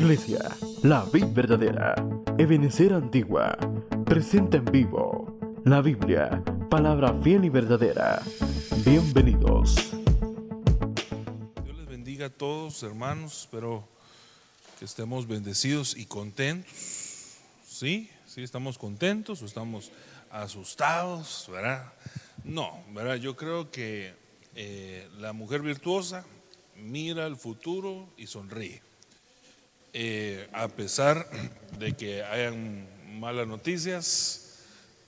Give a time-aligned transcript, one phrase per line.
[0.00, 0.40] Iglesia,
[0.82, 1.94] la vid verdadera,
[2.38, 3.54] Ebenecer Antigua,
[4.06, 8.22] presenta en vivo la Biblia, palabra fiel y verdadera.
[8.82, 9.92] Bienvenidos.
[11.62, 13.42] Dios les bendiga a todos, hermanos.
[13.42, 13.86] Espero
[14.78, 17.36] que estemos bendecidos y contentos.
[17.62, 18.08] ¿Sí?
[18.24, 19.92] ¿Sí estamos contentos o estamos
[20.30, 21.46] asustados?
[21.52, 21.92] ¿Verdad?
[22.42, 23.16] No, ¿verdad?
[23.16, 24.14] Yo creo que
[24.54, 26.24] eh, la mujer virtuosa
[26.74, 28.80] mira el futuro y sonríe.
[29.92, 31.28] Eh, a pesar
[31.78, 32.86] de que hayan
[33.18, 34.58] malas noticias,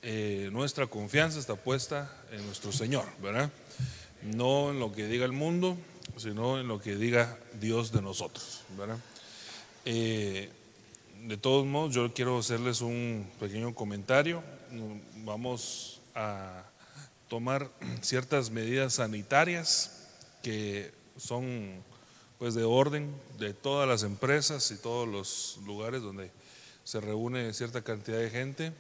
[0.03, 3.51] eh, nuestra confianza está puesta en nuestro Señor, ¿verdad?
[4.23, 5.77] No en lo que diga el mundo,
[6.17, 8.99] sino en lo que diga Dios de nosotros, ¿verdad?
[9.85, 10.51] Eh,
[11.27, 14.43] de todos modos, yo quiero hacerles un pequeño comentario.
[15.19, 16.65] Vamos a
[17.29, 20.09] tomar ciertas medidas sanitarias
[20.43, 21.85] que son
[22.43, 26.33] pues de orden de todas las empresas y todos los lugares donde
[26.83, 28.73] se reúne cierta cantidad de gente,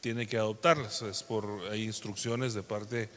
[0.00, 1.02] tiene que adoptarlas.
[1.02, 3.08] Es por hay instrucciones de parte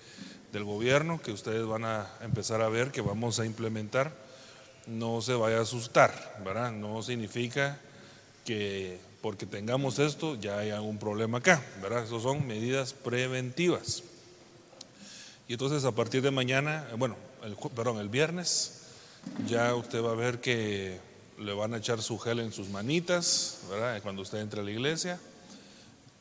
[0.54, 4.16] del gobierno que ustedes van a empezar a ver que vamos a implementar.
[4.86, 6.72] No se vaya a asustar, ¿verdad?
[6.72, 7.82] No significa
[8.46, 12.04] que porque tengamos esto ya hay algún problema acá, ¿verdad?
[12.04, 14.04] Esas son medidas preventivas.
[15.48, 18.81] Y entonces a partir de mañana, bueno, el, perdón, el viernes,
[19.48, 21.00] ya usted va a ver que
[21.38, 24.02] le van a echar su gel en sus manitas, ¿verdad?
[24.02, 25.20] Cuando usted entre a la iglesia.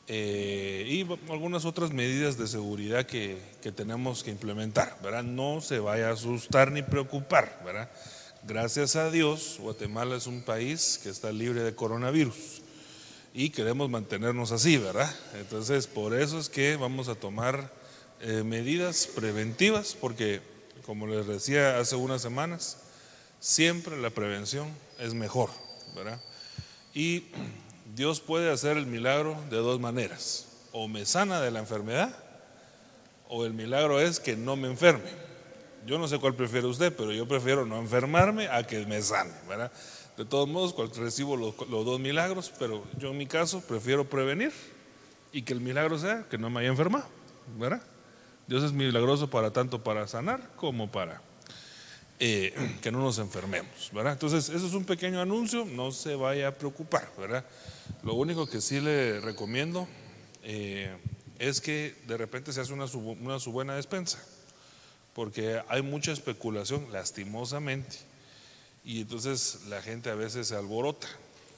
[0.07, 5.23] Eh, y algunas otras medidas de seguridad que, que, tenemos que implementar, ¿verdad?
[5.23, 7.89] No se vaya a asustar ni preocupar, ¿verdad?
[8.43, 12.61] Gracias a Dios, Guatemala es un país que está libre de coronavirus
[13.33, 15.13] y queremos mantenernos así, ¿verdad?
[15.35, 17.71] Entonces, por eso es que vamos a tomar
[18.19, 20.41] eh, medidas preventivas, porque,
[20.85, 22.77] como les decía hace unas semanas,
[23.41, 25.49] siempre la prevención es mejor,
[25.93, 26.21] ¿verdad?
[26.93, 27.25] Y
[27.93, 30.47] Dios puede hacer el milagro de dos maneras.
[30.71, 32.15] O me sana de la enfermedad,
[33.27, 35.09] o el milagro es que no me enferme.
[35.85, 39.33] Yo no sé cuál prefiere usted, pero yo prefiero no enfermarme a que me sane,
[39.49, 39.71] ¿verdad?
[40.15, 44.53] De todos modos, recibo los, dos milagros, pero yo en mi caso prefiero prevenir
[45.33, 47.07] y que el milagro sea que no me haya enfermado,
[47.57, 47.81] ¿verdad?
[48.47, 51.21] Dios es milagroso para tanto para sanar como para
[52.23, 54.13] eh, que no nos enfermemos, ¿verdad?
[54.13, 57.43] Entonces, eso es un pequeño anuncio, no se vaya a preocupar, ¿verdad?
[58.03, 59.87] Lo único que sí le recomiendo
[60.43, 60.95] eh,
[61.39, 64.23] es que de repente se hace una, una su buena despensa,
[65.13, 67.97] porque hay mucha especulación, lastimosamente,
[68.85, 71.07] y entonces la gente a veces se alborota,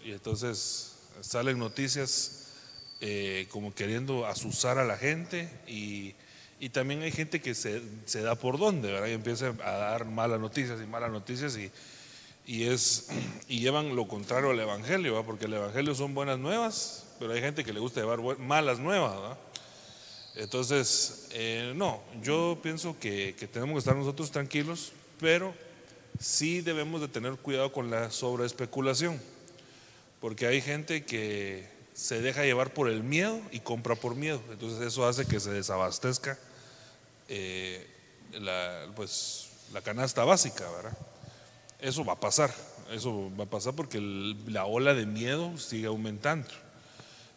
[0.02, 2.54] y entonces salen noticias
[3.02, 6.16] eh, como queriendo asusar a la gente y
[6.64, 9.08] y también hay gente que se, se da por donde, ¿verdad?
[9.08, 11.70] Y empieza a dar malas noticias y malas noticias y,
[12.46, 13.10] y, es,
[13.50, 15.26] y llevan lo contrario al Evangelio, ¿verdad?
[15.26, 19.14] Porque el Evangelio son buenas nuevas, pero hay gente que le gusta llevar malas nuevas,
[19.14, 19.38] ¿verdad?
[20.36, 25.54] Entonces, eh, no, yo pienso que, que tenemos que estar nosotros tranquilos, pero
[26.18, 29.20] sí debemos de tener cuidado con la sobreespeculación,
[30.22, 34.80] porque hay gente que se deja llevar por el miedo y compra por miedo, entonces
[34.80, 36.40] eso hace que se desabastezca
[37.36, 37.88] eh,
[38.40, 40.96] la, pues, la canasta básica, ¿verdad?
[41.80, 42.54] Eso va a pasar,
[42.92, 44.00] eso va a pasar porque
[44.48, 46.48] la ola de miedo sigue aumentando.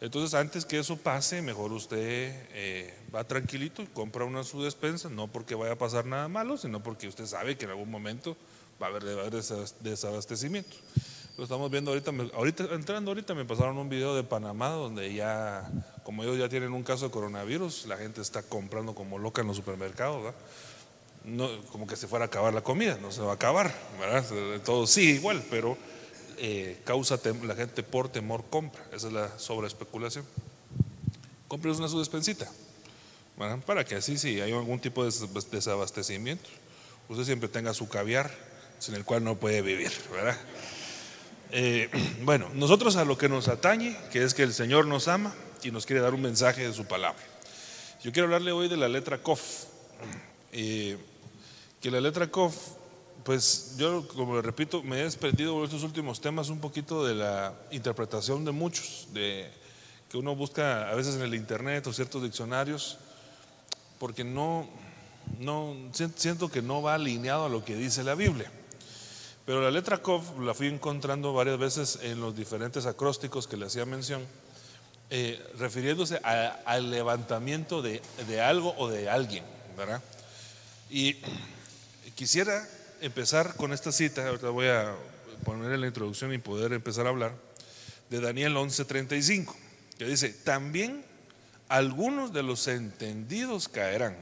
[0.03, 5.09] Entonces, antes que eso pase, mejor usted eh, va tranquilito y compra una su despensa,
[5.09, 8.37] no porque vaya a pasar nada malo, sino porque usted sabe que en algún momento
[8.81, 9.31] va a haber,
[9.81, 10.77] desabastecimiento.
[11.37, 15.71] Lo estamos viendo ahorita, ahorita, entrando ahorita me pasaron un video de Panamá donde ya
[16.03, 19.49] como ellos ya tienen un caso de coronavirus, la gente está comprando como loca en
[19.49, 20.33] los supermercados,
[21.25, 23.71] No, como que se fuera a acabar la comida, no se va a acabar,
[24.01, 24.25] ¿verdad?
[24.65, 25.77] Todo sí, igual, pero
[26.39, 30.25] eh, causa la gente por temor compra, esa es la sobreespeculación.
[31.49, 32.51] Compres una su despensita,
[33.67, 35.13] para que así, si hay algún tipo de
[35.51, 36.49] desabastecimiento,
[37.11, 38.31] usted siempre tenga su caviar,
[38.79, 40.39] sin el cual no puede vivir, ¿verdad?
[41.51, 41.89] Eh,
[42.23, 45.71] bueno, nosotros a lo que nos atañe, que es que el Señor nos ama, y
[45.71, 47.23] nos quiere dar un mensaje de su palabra.
[48.03, 49.65] Yo quiero hablarle hoy de la letra Kof.
[50.53, 50.97] Eh,
[51.81, 52.55] que la letra Kof,
[53.25, 57.15] pues yo, como le repito, me he desprendido en estos últimos temas un poquito de
[57.15, 59.51] la interpretación de muchos, de
[60.11, 62.99] que uno busca a veces en el internet o ciertos diccionarios,
[63.99, 64.69] porque no,
[65.41, 65.75] no
[66.15, 68.51] siento que no va alineado a lo que dice la Biblia.
[69.47, 73.67] Pero la letra Kof la fui encontrando varias veces en los diferentes acrósticos que le
[73.67, 74.27] hacía mención
[75.09, 78.01] eh, refiriéndose al levantamiento de,
[78.41, 79.45] algo o de alguien,
[79.77, 80.03] ¿verdad?
[80.91, 81.17] Y
[82.17, 82.69] quisiera
[83.01, 84.97] empezar con esta cita, ahorita voy a
[85.45, 87.33] poner la introducción y poder empezar a hablar,
[88.11, 89.55] de Daniel 11:35,
[89.97, 91.05] que dice, también
[91.69, 94.17] algunos de los entendidos caerán,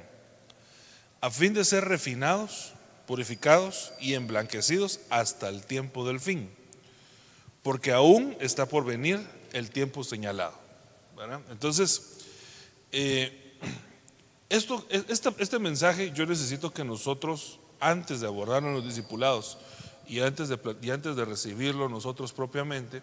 [1.22, 2.74] a fin de ser refinados,
[3.06, 6.50] purificados y emblanquecidos hasta el tiempo del fin,
[7.62, 9.20] porque aún está por venir
[9.52, 10.54] el tiempo señalado.
[11.50, 12.18] Entonces,
[12.92, 13.56] eh,
[14.48, 19.58] esto, este, este mensaje yo necesito que nosotros, antes de abordarlo los discipulados
[20.06, 23.02] y antes de, y antes de recibirlo nosotros propiamente,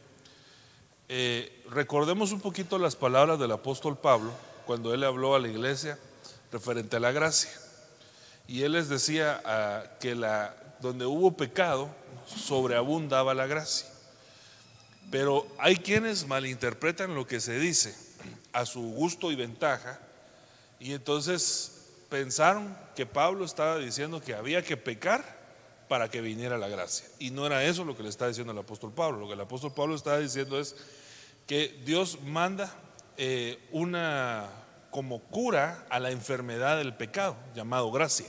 [1.10, 4.32] eh, recordemos un poquito las palabras del apóstol Pablo
[4.66, 6.00] cuando él habló a la iglesia
[6.52, 7.52] referente a la gracia.
[8.52, 11.88] Y él les decía ah, que la, donde hubo pecado,
[12.28, 13.88] sobreabundaba la gracia.
[15.10, 17.96] Pero hay quienes malinterpretan lo que se dice
[18.52, 20.02] a su gusto y ventaja
[20.82, 21.72] y entonces
[22.10, 25.24] pensaron que Pablo estaba diciendo que había que pecar
[25.88, 27.08] para que viniera la gracia.
[27.20, 29.20] Y no era eso lo que le está diciendo el apóstol Pablo.
[29.20, 30.76] Lo que el apóstol Pablo estaba diciendo es
[31.48, 32.70] que Dios manda
[33.16, 34.50] eh, una
[34.90, 38.28] como cura a la enfermedad del pecado, llamado gracia.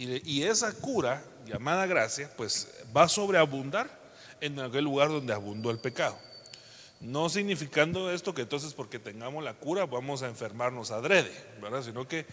[0.00, 3.90] Y, esa cura, llamada gracia, pues va a sobreabundar
[4.40, 6.16] en aquel lugar donde abundó el pecado.
[7.00, 11.82] No significando esto que entonces porque tengamos la cura vamos a enfermarnos adrede, ¿verdad?
[11.82, 12.26] Sino que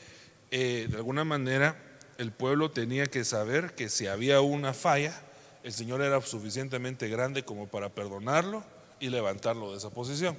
[0.52, 1.76] eh, de alguna manera
[2.20, 5.20] el pueblo tenía que saber que si había una falla,
[5.64, 8.64] el Señor era suficientemente grande como para perdonarlo
[9.00, 10.38] y levantarlo de esa posición.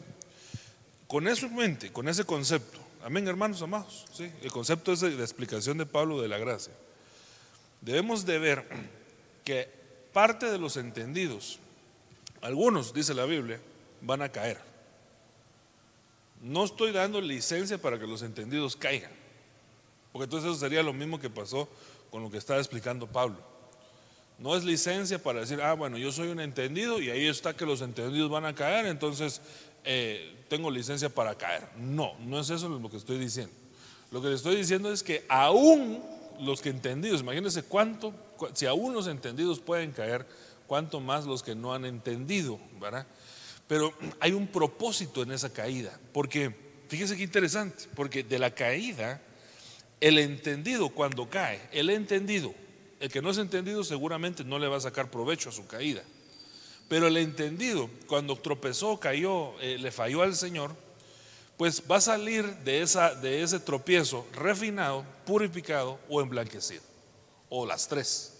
[1.08, 4.31] Con eso en mente, con ese concepto, amén hermanos amados, ¿sí?
[4.43, 6.73] el concepto es la explicación de Pablo de la gracia.
[7.81, 8.64] Debemos de ver
[9.44, 9.69] que
[10.12, 11.58] parte de los entendidos,
[12.40, 13.61] algunos, dice la Biblia,
[14.00, 14.58] van a caer.
[16.43, 19.12] No estoy dando licencia para que los entendidos caigan,
[20.12, 21.69] porque entonces eso sería lo mismo que pasó
[22.11, 23.38] con lo que estaba explicando Pablo.
[24.38, 27.64] No es licencia para decir, ah, bueno, yo soy un entendido y ahí está que
[27.64, 29.40] los entendidos van a caer, entonces
[29.84, 31.69] eh, tengo licencia para caer.
[31.76, 33.52] No, no es eso lo que estoy diciendo.
[34.11, 36.02] Lo que le estoy diciendo es que aún
[36.40, 38.14] los que entendidos, imagínense cuánto,
[38.54, 40.26] si aún los entendidos pueden caer,
[40.66, 43.06] cuánto más los que no han entendido, ¿verdad?
[43.66, 46.54] Pero hay un propósito en esa caída, porque
[46.88, 49.20] fíjese qué interesante, porque de la caída,
[50.00, 52.54] el entendido cuando cae, el entendido,
[53.00, 56.02] el que no es entendido seguramente no le va a sacar provecho a su caída.
[56.88, 60.76] Pero el entendido, cuando tropezó, cayó, eh, le falló al Señor,
[61.56, 66.82] pues va a salir de, esa, de ese tropiezo refinado, purificado o emblanquecido.
[67.48, 68.36] O las tres.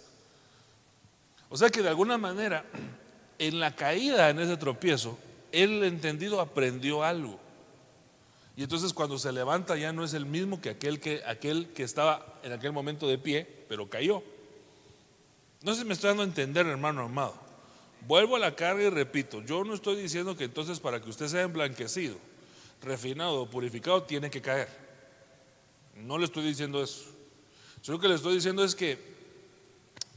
[1.49, 2.65] O sea que de alguna manera,
[3.39, 5.19] en la caída, en ese tropiezo,
[5.53, 7.39] el entendido aprendió algo.
[8.57, 11.83] Y entonces cuando se levanta ya no es el mismo que aquel que, aquel que
[11.83, 14.23] estaba en aquel momento de pie, pero cayó.
[15.63, 17.35] No sé si me estoy dando a entender, hermano amado.
[18.07, 21.29] Vuelvo a la carga y repito, yo no estoy diciendo que entonces para que usted
[21.29, 22.17] sea emblanquecido,
[22.83, 24.69] refinado o purificado, tiene que caer.
[25.95, 27.05] No le estoy diciendo eso.
[27.87, 28.99] Lo que le estoy diciendo es que,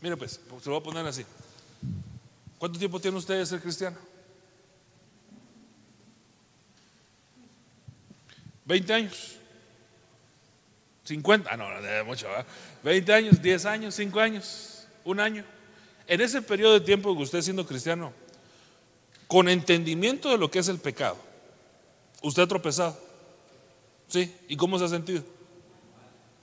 [0.02, 1.24] mire pues, se lo voy a poner así.
[2.58, 3.98] ¿Cuánto tiempo tiene usted de ser cristiano?
[8.66, 9.36] 20 años.
[11.06, 12.28] 50, ah, no, no mucho,
[12.84, 15.44] 20 años, 10 años, 5 años un año.
[16.06, 18.14] En ese periodo de tiempo que usted siendo cristiano,
[19.28, 21.18] con entendimiento de lo que es el pecado,
[22.22, 22.98] usted ha tropezado.
[24.08, 24.36] ¿Sí?
[24.48, 25.24] ¿Y cómo se ha sentido?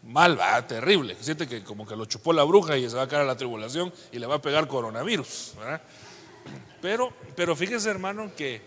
[0.02, 1.16] Mal, va, terrible.
[1.20, 3.36] Siente que como que lo chupó la bruja y se va a caer a la
[3.36, 5.54] tribulación y le va a pegar coronavirus.
[6.80, 8.62] Pero, pero fíjese, hermano, que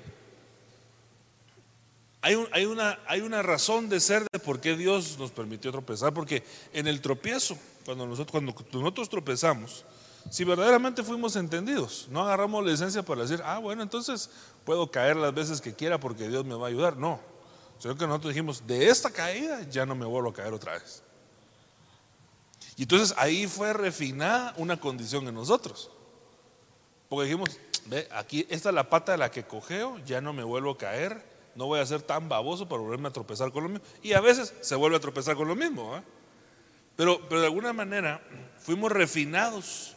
[2.21, 6.13] hay, hay, una, hay una razón de ser de por qué Dios nos permitió tropezar,
[6.13, 9.85] porque en el tropiezo cuando nosotros, cuando nosotros tropezamos,
[10.29, 14.29] si verdaderamente fuimos entendidos, no agarramos la licencia para decir, ah, bueno, entonces
[14.69, 16.95] puedo caer las veces que quiera porque Dios me va a ayudar.
[16.95, 17.19] No,
[17.79, 21.01] sino que nosotros dijimos, de esta caída ya no me vuelvo a caer otra vez.
[22.75, 25.89] Y entonces ahí fue refinada una condición en nosotros.
[27.09, 27.57] Porque dijimos,
[27.87, 30.77] ve, aquí, esta es la pata de la que cogeo, ya no me vuelvo a
[30.77, 33.87] caer, no voy a ser tan baboso para volverme a tropezar con lo mismo.
[34.03, 35.97] Y a veces se vuelve a tropezar con lo mismo.
[35.97, 36.03] ¿eh?
[36.95, 38.21] Pero, de alguna manera
[38.59, 39.95] fuimos refinados,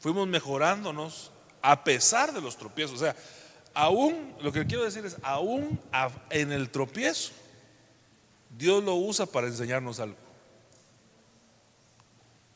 [0.00, 2.96] fuimos mejorándonos a pesar de los tropiezos.
[2.96, 3.14] O sea,
[3.76, 5.78] aún, lo que quiero decir es, aún
[6.30, 7.32] en el tropiezo,
[8.56, 10.16] Dios lo usa para enseñarnos algo.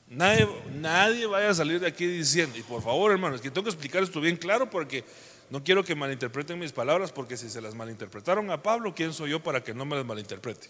[0.09, 3.71] Nadie, nadie vaya a salir de aquí diciendo, y por favor hermanos, que tengo que
[3.71, 5.05] explicar esto bien claro porque
[5.51, 9.31] no quiero que malinterpreten mis palabras porque si se las malinterpretaron a Pablo, ¿quién soy
[9.31, 10.69] yo para que no me las malinterprete?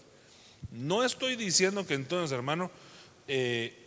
[0.69, 2.69] No estoy diciendo que entonces, hermano,
[3.27, 3.80] eh,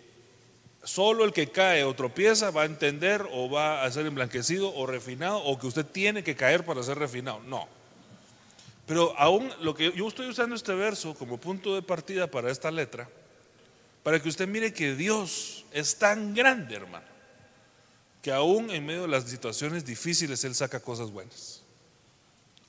[0.85, 4.87] Solo el que cae o tropieza va a entender o va a ser emblanquecido o
[4.87, 7.41] refinado o que usted tiene que caer para ser refinado.
[7.41, 7.67] No.
[8.87, 12.71] Pero aún lo que yo estoy usando este verso como punto de partida para esta
[12.71, 13.09] letra,
[14.03, 17.07] para que usted mire que Dios es tan grande, hermano,
[18.21, 21.63] que aún en medio de las situaciones difíciles Él saca cosas buenas.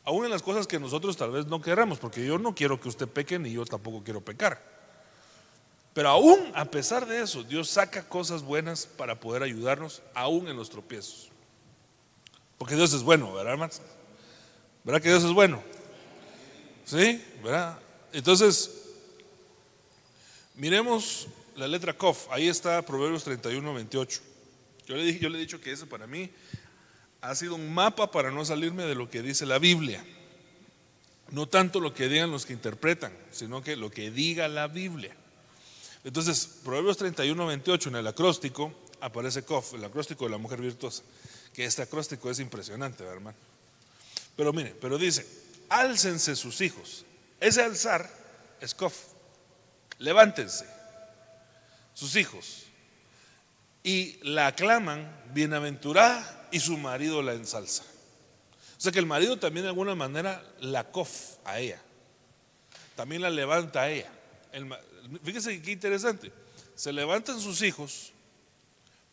[0.06, 2.88] Aún en las cosas que nosotros tal vez no queramos, porque yo no quiero que
[2.88, 4.75] usted peque ni yo tampoco quiero pecar.
[5.96, 10.58] Pero aún a pesar de eso, Dios saca cosas buenas para poder ayudarnos, aún en
[10.58, 11.30] los tropiezos.
[12.58, 13.82] Porque Dios es bueno, ¿verdad, hermanos?
[14.84, 15.64] ¿Verdad que Dios es bueno?
[16.84, 17.24] ¿Sí?
[17.42, 17.80] ¿Verdad?
[18.12, 18.72] Entonces,
[20.56, 22.28] miremos la letra Kof.
[22.30, 24.22] Ahí está Proverbios 31, 28.
[24.88, 26.30] Yo le, dije, yo le he dicho que ese para mí
[27.22, 30.06] ha sido un mapa para no salirme de lo que dice la Biblia.
[31.32, 35.16] No tanto lo que digan los que interpretan, sino que lo que diga la Biblia.
[36.06, 38.72] Entonces, Proverbios 31, 28 en el acróstico
[39.02, 41.02] aparece Kof, el acróstico de la mujer virtuosa,
[41.52, 43.38] que este acróstico es impresionante, hermano.
[44.38, 45.28] Pero mire, pero dice,
[45.68, 47.06] álcense sus hijos.
[47.40, 48.08] Ese alzar
[48.62, 48.96] es Kof.
[49.98, 50.66] Levántense
[51.96, 52.66] sus hijos
[53.82, 57.84] y la aclaman bienaventurada y su marido la ensalza.
[58.78, 61.82] O sea que el marido también de alguna manera la kof a ella,
[62.96, 64.12] también la levanta a ella.
[64.52, 64.68] El,
[65.24, 66.32] fíjese qué interesante.
[66.76, 68.12] Se levantan sus hijos,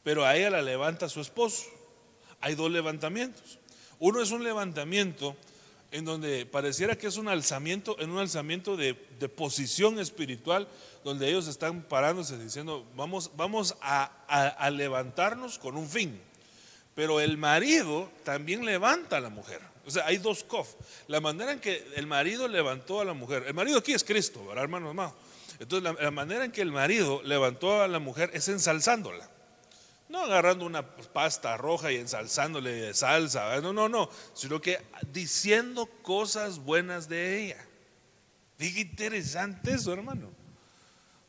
[0.02, 1.64] pero a ella la levanta su esposo.
[2.40, 3.58] Hay dos levantamientos.
[3.98, 5.36] Uno es un levantamiento
[5.92, 8.94] en donde pareciera que es un alzamiento, en un alzamiento de,
[9.28, 10.66] posición espiritual,
[11.04, 16.18] donde ellos están parándose diciendo, vamos, vamos a, levantarnos con un fin.
[16.94, 19.60] Pero el marido también levanta a la mujer.
[19.86, 20.74] O sea, hay dos cof.
[21.08, 23.44] La manera en que el marido levantó a la mujer.
[23.46, 24.92] El marido aquí es Cristo, ¿verdad, hermano?
[25.62, 29.30] Entonces la, manera en que el marido levantó a la mujer es ensalzándola.
[30.08, 35.86] No agarrando una pasta roja y ensalzándole de salsa, no, no, no, sino que diciendo
[36.02, 37.64] cosas buenas de ella.
[38.58, 40.30] Qué interesante eso, hermano.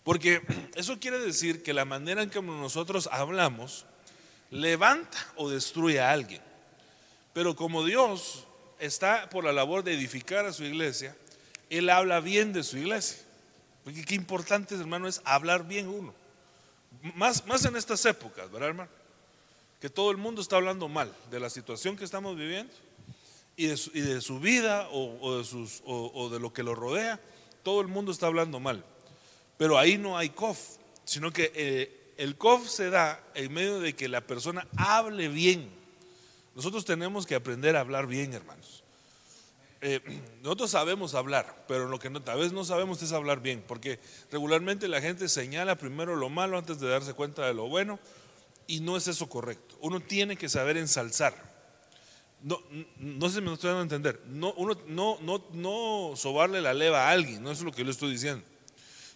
[0.04, 0.42] Porque
[0.75, 3.86] eso quiere decir que la manera en que nosotros hablamos
[4.50, 6.42] levanta o destruye a alguien.
[7.34, 8.48] Pero como Dios
[8.80, 11.16] está por la labor de edificar a su iglesia,
[11.70, 13.23] Él habla bien de su iglesia.
[13.84, 16.13] Porque qué importante, hermano, es hablar bien uno.
[17.16, 18.90] Más, más en estas épocas, ¿verdad, hermano?
[19.82, 22.74] Que todo el mundo está hablando mal de la situación que estamos viviendo
[23.56, 27.20] y de su, vida o, de lo que lo rodea.
[27.63, 28.84] Todo el mundo está hablando mal.
[29.58, 30.58] Pero ahí no hay cof,
[31.04, 35.70] sino que eh, el cof se da en medio de que la persona hable bien.
[36.56, 38.83] Nosotros tenemos que aprender a hablar bien, hermanos.
[39.86, 40.00] Eh,
[40.42, 44.00] nosotros sabemos hablar, pero lo que no, tal vez no sabemos es hablar bien, porque
[44.32, 48.00] regularmente la gente señala primero lo malo antes de darse cuenta de lo bueno,
[48.66, 49.78] y no es eso correcto.
[49.82, 51.36] Uno tiene que saber ensalzar.
[52.42, 52.60] No,
[53.30, 54.22] sé si me estoy dando a entender.
[54.25, 58.46] No sobarle la leva a alguien, no es lo que yo le estoy diciendo.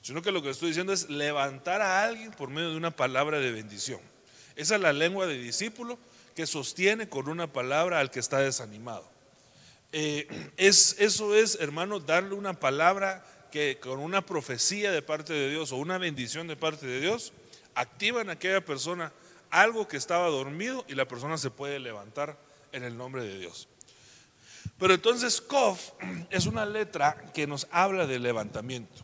[0.02, 3.40] Sino que lo que estoy diciendo es levantar a alguien por medio de una palabra
[3.40, 4.02] de bendición.
[4.58, 5.98] Esa es la lengua de discípulo
[6.36, 9.17] que sostiene con una palabra al que está desanimado.
[10.00, 10.28] Eh,
[10.58, 15.72] es, eso es, hermano, darle una palabra que con una profecía de parte de Dios
[15.72, 17.34] o una bendición de parte de Dios,
[17.74, 19.12] activa en aquella persona
[19.50, 22.38] algo que estaba dormido y la persona se puede levantar
[22.74, 23.70] en el nombre de Dios.
[24.78, 25.94] Pero entonces Kof
[26.30, 29.04] es una letra que nos habla de levantamiento.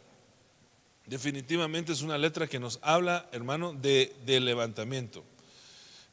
[1.08, 5.24] Definitivamente es una letra que nos habla, hermano, de, de levantamiento.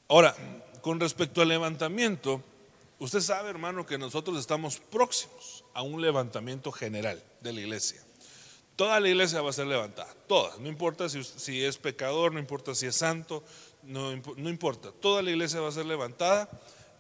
[0.08, 0.34] Ahora,
[0.80, 2.42] con respecto al levantamiento,
[3.00, 7.99] Usted sabe, hermano, que nosotros estamos próximos a un levantamiento general de la iglesia.
[8.76, 10.54] Toda la iglesia va a ser levantada, toda.
[10.59, 13.42] No importa si, es pecador, no importa si es santo,
[13.85, 14.92] no, importa.
[14.92, 16.50] Toda la iglesia va a ser levantada,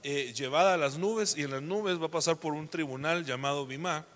[0.02, 3.26] eh, llevada a las nubes y en las nubes va a pasar por un tribunal
[3.26, 4.06] llamado Bimá.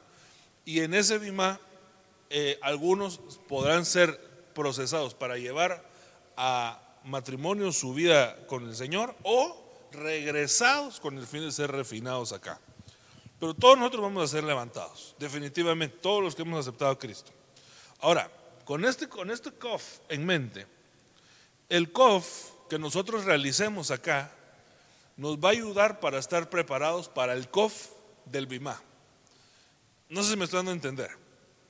[0.65, 1.61] Y en ese Bimá
[2.31, 4.19] eh, algunos podrán ser
[4.55, 5.87] procesados para llevar
[6.39, 9.64] a matrimonio su vida con el Señor o
[9.95, 12.61] regresados con el fin de ser refinados acá.
[13.39, 17.33] Pero todos nosotros vamos a ser levantados, definitivamente, todos los que hemos aceptado a Cristo.
[18.01, 18.31] Ahora,
[18.65, 20.67] con este, con este COF en mente,
[21.69, 24.33] el COF que nosotros realicemos acá
[25.17, 27.89] nos va a ayudar para estar preparados para el COF
[28.25, 28.81] del BIMA.
[30.09, 31.11] No sé si me estoy dando a entender.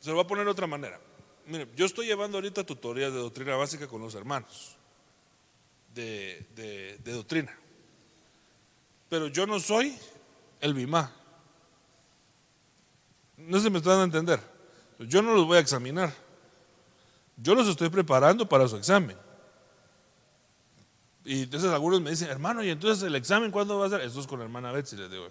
[0.00, 1.00] Se lo voy a poner de otra manera.
[1.46, 4.76] Mire, yo estoy llevando ahorita tutorías de doctrina básica con los hermanos
[5.92, 6.46] de,
[7.02, 7.58] de doctrina
[9.14, 9.96] pero yo no soy
[10.60, 11.08] el BIMA.
[13.36, 14.40] No se me están a entender.
[14.98, 16.12] Yo no los voy a examinar.
[17.36, 19.16] Yo los estoy preparando para su examen.
[21.24, 24.00] Y entonces algunos me dicen, hermano, ¿y entonces el examen cuándo va a ser?
[24.00, 25.28] Eso es con la hermana Betsy, les digo.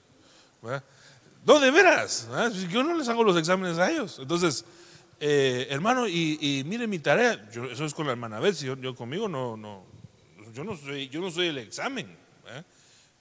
[1.45, 2.29] No, de veras.
[2.69, 4.17] Yo no les hago los exámenes a ellos.
[4.17, 4.63] Entonces,
[5.19, 9.57] eh, hermano, y, mire mi tarea, eso es con la hermana Betsy, yo, conmigo no,
[9.57, 9.83] no,
[10.53, 12.23] yo no soy, yo no soy el examen.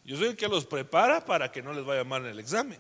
[0.05, 2.79] Yo soy el que los prepara para que no les vaya mal en el examen.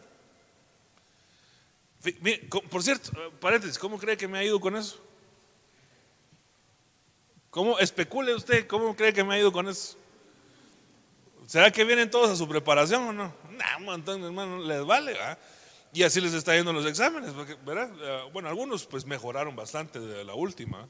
[2.69, 5.01] Por cierto, paréntesis, ¿cómo cree que me ha ido con eso?
[7.51, 8.67] ¿Cómo especule usted?
[8.67, 9.97] ¿Cómo cree que me ha ido con eso?
[11.47, 13.35] ¿Será que vienen todos a su preparación o no?
[13.51, 15.17] No, un montón hermano, les vale,
[15.93, 17.33] Y así les está yendo los exámenes,
[17.65, 17.91] ¿verdad?
[18.01, 20.89] Eh, bueno, algunos pues mejoraron bastante de la última.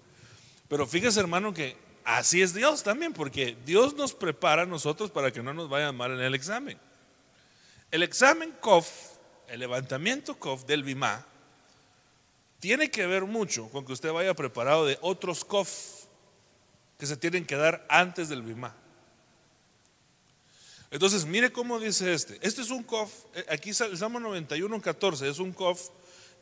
[0.69, 5.31] Pero fíjese, hermano, que así es Dios también, porque Dios nos prepara a nosotros para
[5.31, 6.79] que no nos vaya mal en el examen.
[7.91, 8.89] El examen COF,
[9.49, 11.27] el levantamiento COF del BIMA,
[12.59, 15.69] tiene que ver mucho con que usted vaya preparado de otros COF
[16.99, 18.75] que se tienen que dar antes del BIMA.
[20.93, 22.39] Entonces, mire cómo dice este.
[22.43, 25.89] Este es un COF, eh, aquí el Salmo 91, 14, es un COF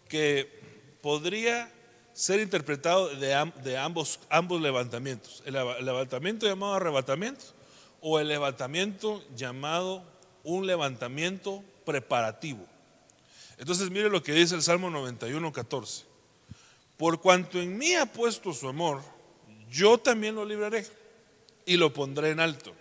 [0.09, 0.61] que
[1.00, 1.73] podría
[2.12, 3.35] ser interpretado de,
[3.76, 4.19] ambos,
[4.61, 5.43] levantamientos.
[5.47, 7.45] El, levantamiento llamado arrebatamiento
[8.00, 10.02] o el levantamiento llamado
[10.45, 12.67] un levantamiento preparativo.
[13.59, 16.05] Entonces, mire lo que dice el Salmo 91, 14.
[16.97, 19.02] Por cuanto en mí ha puesto su amor,
[19.71, 20.87] yo también lo libraré
[21.67, 22.75] y lo pondré en alto,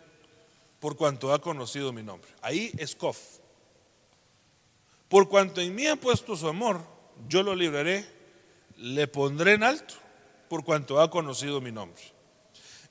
[0.80, 2.30] por cuanto ha conocido mi nombre.
[2.42, 3.18] Ahí es Kof.
[5.08, 6.82] Por cuanto en mí ha puesto su amor,
[7.28, 8.06] yo lo libraré,
[8.80, 9.94] le pondré en alto,
[10.50, 12.02] por cuanto ha conocido mi nombre.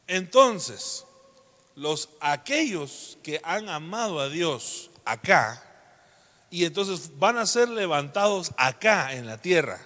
[0.07, 1.05] Entonces,
[1.75, 5.65] los aquellos que han amado a Dios acá,
[6.51, 9.81] y entonces van a ser levantados acá en la tierra.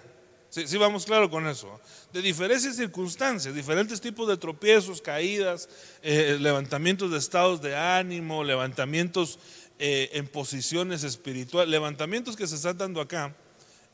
[0.50, 1.80] Sí, vamos claro con eso
[2.12, 5.68] de diferentes circunstancias, diferentes tipos de tropiezos, caídas,
[6.02, 9.38] eh, levantamientos de estados de ánimo, levantamientos
[9.78, 13.34] eh, en posiciones espirituales, levantamientos que se están dando acá,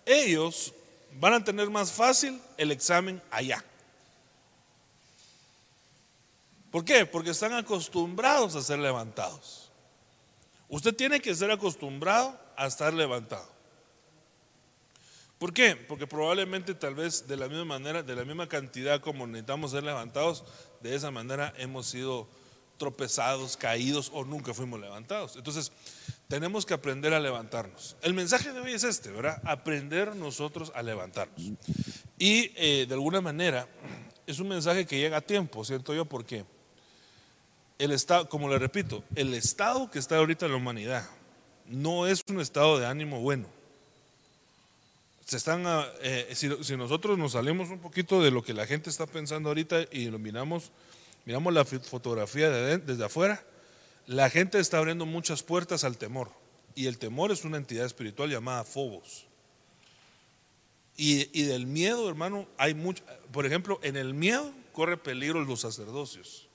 [0.05, 0.75] ellos
[1.13, 3.65] van a tener más fácil el examen allá.
[6.71, 7.07] ¿Por qué?
[7.07, 9.71] Porque están acostumbrados a ser levantados.
[10.69, 13.49] Usted tiene que ser acostumbrado a estar levantado.
[15.39, 15.77] ¿Por qué?
[15.77, 19.85] Porque probablemente tal vez de la misma manera, de la misma cantidad como necesitamos ser
[19.85, 20.45] levantados,
[20.81, 22.29] de esa manera hemos sido
[22.77, 25.37] tropezados, caídos o nunca fuimos levantados.
[25.37, 25.73] Entonces,
[26.29, 27.97] tenemos que aprender a levantarnos.
[28.03, 29.41] El mensaje de hoy es este, ¿verdad?
[29.45, 31.41] Aprender nosotros a levantarnos.
[32.19, 33.67] Y eh, de alguna manera
[34.27, 36.45] es un mensaje que llega a tiempo, siento yo, porque
[37.79, 41.09] el estado, como le repito, el estado que está ahorita en la humanidad
[41.67, 43.59] no es un estado de ánimo bueno
[45.29, 48.89] se están, ah, eh, si, nosotros nos salimos un poquito de lo que la gente
[48.89, 50.73] está pensando ahorita y lo miramos,
[51.27, 53.45] miramos la fotografía desde afuera,
[54.09, 56.33] la gente está abriendo muchas puertas al temor.
[56.75, 59.27] Y el temor es una entidad espiritual llamada Fobos.
[60.97, 63.05] Y, y del miedo, hermano, hay mucho.
[63.31, 66.49] Por ejemplo, en el miedo corre peligro los sacerdocios.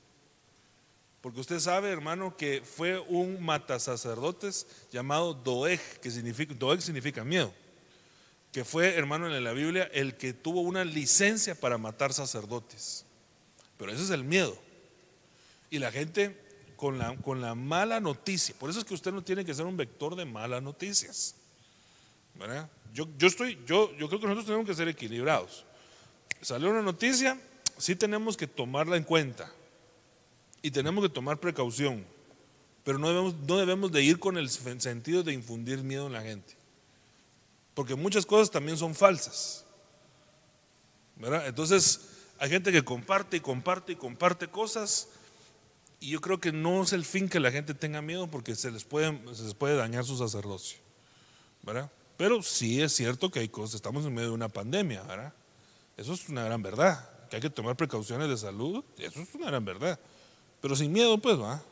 [1.22, 7.54] Porque usted sabe, hermano, que fue un matasacerdotes llamado Doeg, que significa, Doeg significa miedo
[8.54, 13.04] que fue, hermano, en la Biblia, el que tuvo una licencia para matar sacerdotes.
[13.80, 14.56] Pero ese es el miedo.
[15.72, 16.40] Y la gente
[16.84, 19.66] con la, con la mala noticia, por eso es que usted no tiene que ser
[19.66, 21.34] un vector de malas noticias.
[22.94, 25.64] Yo, yo, estoy, yo, yo creo que nosotros tenemos que ser equilibrados.
[26.42, 27.40] Salió una noticia,
[27.78, 29.50] sí tenemos que tomarla en cuenta.
[30.62, 32.06] Y tenemos que tomar precaución.
[32.84, 36.22] Pero no debemos, no debemos de ir con el sentido de infundir miedo en la
[36.22, 36.58] gente.
[37.76, 39.64] Porque muchas cosas también son falsas.
[41.16, 41.48] ¿verdad?
[41.48, 45.08] Entonces, hay gente que comparte y comparte y comparte cosas.
[46.04, 48.70] Y yo creo que no es el fin que la gente tenga miedo porque se
[48.72, 50.78] les puede, se les puede dañar su sacerdocio.
[51.62, 51.90] ¿verdad?
[52.18, 55.34] Pero sí es cierto que hay cosas, estamos en medio de una pandemia, ¿verdad?
[55.96, 57.10] Eso es una gran verdad.
[57.30, 59.98] Que hay que tomar precauciones de salud, eso es una gran verdad.
[60.60, 61.64] Pero sin miedo, pues, ¿va?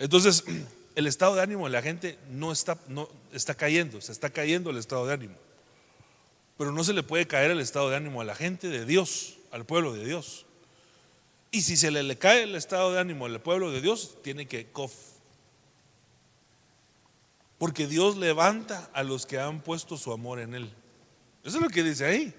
[0.00, 0.42] Entonces,
[0.96, 4.70] el estado de ánimo de la gente no está, no, está cayendo, se está cayendo
[4.70, 5.36] el estado de ánimo.
[6.58, 9.36] Pero no se le puede caer el estado de ánimo a la gente de Dios,
[9.52, 10.46] al pueblo de Dios.
[11.54, 14.72] Y si se le, cae el estado de ánimo al pueblo de Dios, tiene que
[14.72, 14.92] cof.
[17.58, 20.72] Porque Dios levanta a los que han puesto su amor en Él.
[21.44, 22.34] Eso es lo que dice ahí.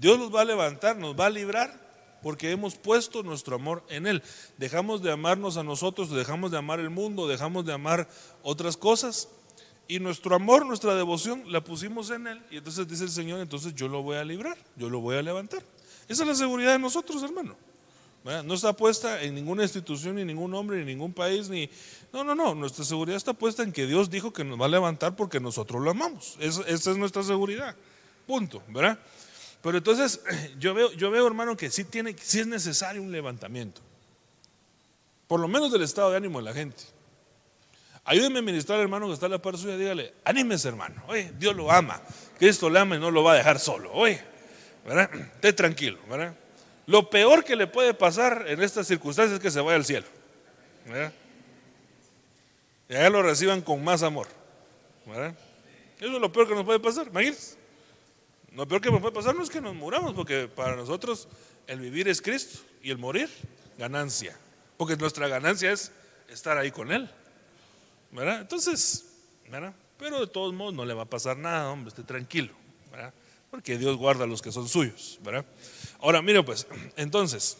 [0.00, 1.84] Dios nos va a levantar, nos va a librar
[2.22, 4.22] porque hemos puesto nuestro amor en Él.
[4.56, 8.08] Dejamos de amarnos a nosotros, dejamos de amar el mundo, dejamos de amar
[8.42, 9.28] otras cosas.
[9.86, 12.42] Y nuestro amor, nuestra devoción, la pusimos en Él.
[12.50, 15.22] Y entonces dice el Señor, entonces yo lo voy a librar, yo lo voy a
[15.22, 15.62] levantar.
[16.08, 17.56] Esa es la seguridad de nosotros, hermano.
[18.24, 21.68] No está puesta en ninguna institución, ni ningún hombre, ni ningún país, ni...
[22.10, 22.54] No, no, no.
[22.54, 25.82] Nuestra seguridad está puesta en que Dios dijo que nos va a levantar porque nosotros
[25.82, 26.36] lo amamos.
[26.40, 27.76] esa es nuestra seguridad.
[28.26, 28.98] Punto, ¿verdad?
[29.62, 30.22] Pero entonces
[30.58, 33.82] yo veo, yo veo, hermano, que sí, tiene, sí es necesario un levantamiento.
[35.26, 36.82] Por lo menos del estado de ánimo de la gente.
[38.06, 39.76] Ayúdeme a ministrar, hermano, que está a la par suya.
[39.76, 41.02] Dígale, anímese, hermano.
[41.38, 42.00] Dios lo ama.
[42.38, 43.92] Cristo lo ama y no lo va a dejar solo.
[43.92, 44.22] Oye,
[44.84, 45.10] ¿verdad?
[45.34, 46.34] Esté tranquilo, ¿verdad?
[46.86, 50.06] Lo peor que le puede pasar en estas circunstancias es que se vaya al cielo.
[52.88, 54.26] Y allá lo reciban con más amor.
[55.98, 57.06] Eso es lo peor que nos puede pasar.
[57.06, 57.56] Imagínense.
[58.52, 61.26] Lo peor que nos puede pasar no es que nos muramos, porque para nosotros
[61.66, 63.28] el vivir es Cristo y el morir,
[63.78, 64.36] ganancia.
[64.76, 65.90] Porque nuestra ganancia es
[66.28, 67.10] estar ahí con Él.
[68.12, 68.42] ¿Verdad?
[68.42, 69.06] Entonces,
[69.50, 69.74] ¿verdad?
[69.98, 72.52] Pero de todos modos no le va a pasar nada, hombre, esté tranquilo.
[73.54, 75.16] Porque Dios guarda a los que son suyos.
[75.22, 75.46] ¿verdad?
[76.00, 77.56] Ahora, mire pues, entonces,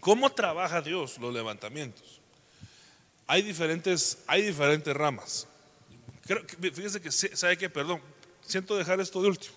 [0.00, 2.20] ¿cómo trabaja Dios los levantamientos?
[3.28, 5.46] Hay diferentes, hay diferentes ramas.
[6.58, 7.70] fíjese que, ¿sabe qué?
[7.70, 8.00] Perdón,
[8.44, 9.54] siento dejar esto de último.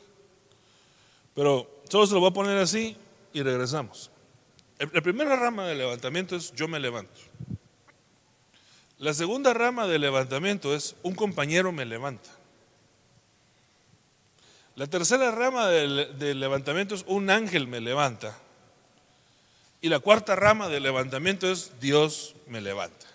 [1.33, 2.95] Pero solo se lo voy a poner así
[3.33, 4.11] y regresamos.
[4.77, 7.19] La primera rama del levantamiento es yo me levanto.
[8.99, 12.29] La segunda rama del levantamiento es un compañero me levanta.
[14.75, 18.35] La tercera rama del, levantamiento es un ángel me levanta.
[19.81, 23.05] Y la cuarta rama del levantamiento es Dios me levanta.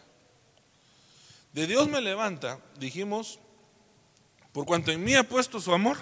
[1.52, 3.40] De Dios me levanta, dijimos,
[4.52, 5.96] por cuanto en mí ha puesto su amor,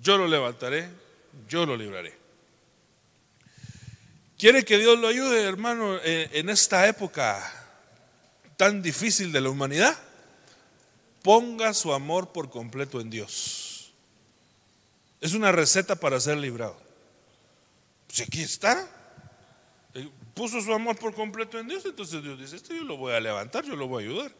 [0.00, 0.88] yo lo levantaré,
[1.48, 2.18] yo lo libraré.
[4.36, 7.40] ¿Quiere que Dios lo ayude, hermano, en esta época
[8.56, 9.96] tan difícil de la humanidad?
[11.24, 13.94] Ponga su amor por completo en Dios.
[15.22, 16.76] Es una receta para ser librado.
[18.08, 18.86] Si aquí está,
[19.94, 23.14] eh, puso su amor por completo en Dios, entonces Dios dice, esto yo lo voy
[23.14, 24.32] a levantar, yo lo voy a ayudar.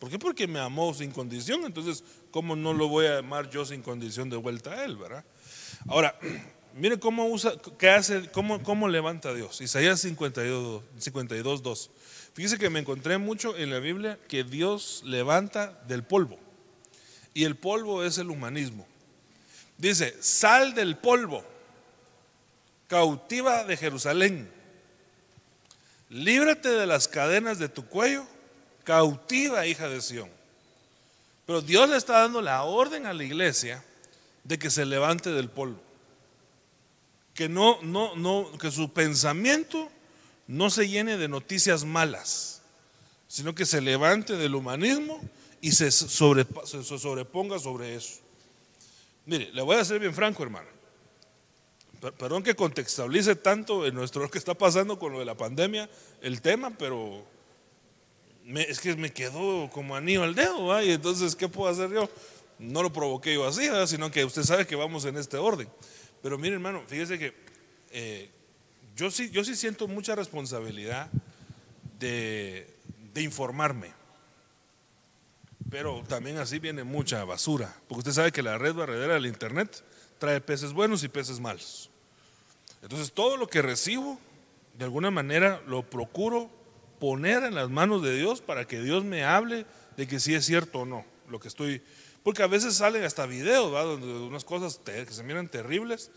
[0.00, 0.18] ¿Por qué?
[0.18, 4.28] Porque me amó sin condición, entonces, ¿cómo no lo voy a amar yo sin condición
[4.28, 5.24] de vuelta a Él, verdad?
[5.86, 6.18] Ahora,
[6.74, 9.60] mire cómo usa, qué hace, cómo, cómo levanta Dios.
[9.60, 11.90] Isaías 52, 52, 2.
[12.34, 16.38] Fíjese que me encontré mucho en la Biblia que Dios levanta del polvo.
[17.32, 18.86] Y el polvo es el humanismo.
[19.78, 21.44] Dice, sal del polvo,
[22.88, 24.50] cautiva de Jerusalén,
[26.10, 28.26] líbrate de las cadenas de tu cuello,
[28.82, 30.30] cautiva hija de Sión.
[31.46, 33.84] Pero Dios le está dando la orden a la iglesia
[34.42, 35.80] de que se levante del polvo.
[37.34, 39.90] Que no, no, no, que su pensamiento
[40.46, 42.62] no se llene de noticias malas,
[43.28, 45.20] sino que se levante del humanismo
[45.60, 48.20] y se, sobreponga sobre eso.
[49.26, 50.68] Mire, le voy a ser bien franco, hermano.
[52.18, 55.88] Perdón que contextualice tanto en nuestro lo que está pasando con lo de la pandemia,
[56.20, 57.24] el tema, pero
[58.46, 62.10] es que me quedó como anillo al dedo, y entonces, ¿qué puedo hacer yo?
[62.58, 65.68] No lo provoqué yo así, sino que usted sabe que vamos en este orden.
[66.22, 67.34] Pero mire, hermano, fíjese que
[67.90, 68.30] eh,
[68.96, 71.10] yo sí, yo sí siento mucha responsabilidad
[71.98, 72.70] de,
[73.16, 73.92] informarme.
[75.70, 77.74] Pero también así viene mucha basura.
[77.88, 79.82] Porque usted sabe que la red barredera del Internet
[80.18, 81.90] trae peces buenos y peces malos.
[82.82, 84.18] Entonces todo lo que recibo,
[84.78, 86.50] de alguna manera lo procuro
[87.00, 90.44] poner en las manos de Dios para que Dios me hable de que si es
[90.44, 91.82] cierto o no lo que estoy.
[92.22, 96.10] Porque a veces salen hasta videos, donde unas cosas que se miran terribles.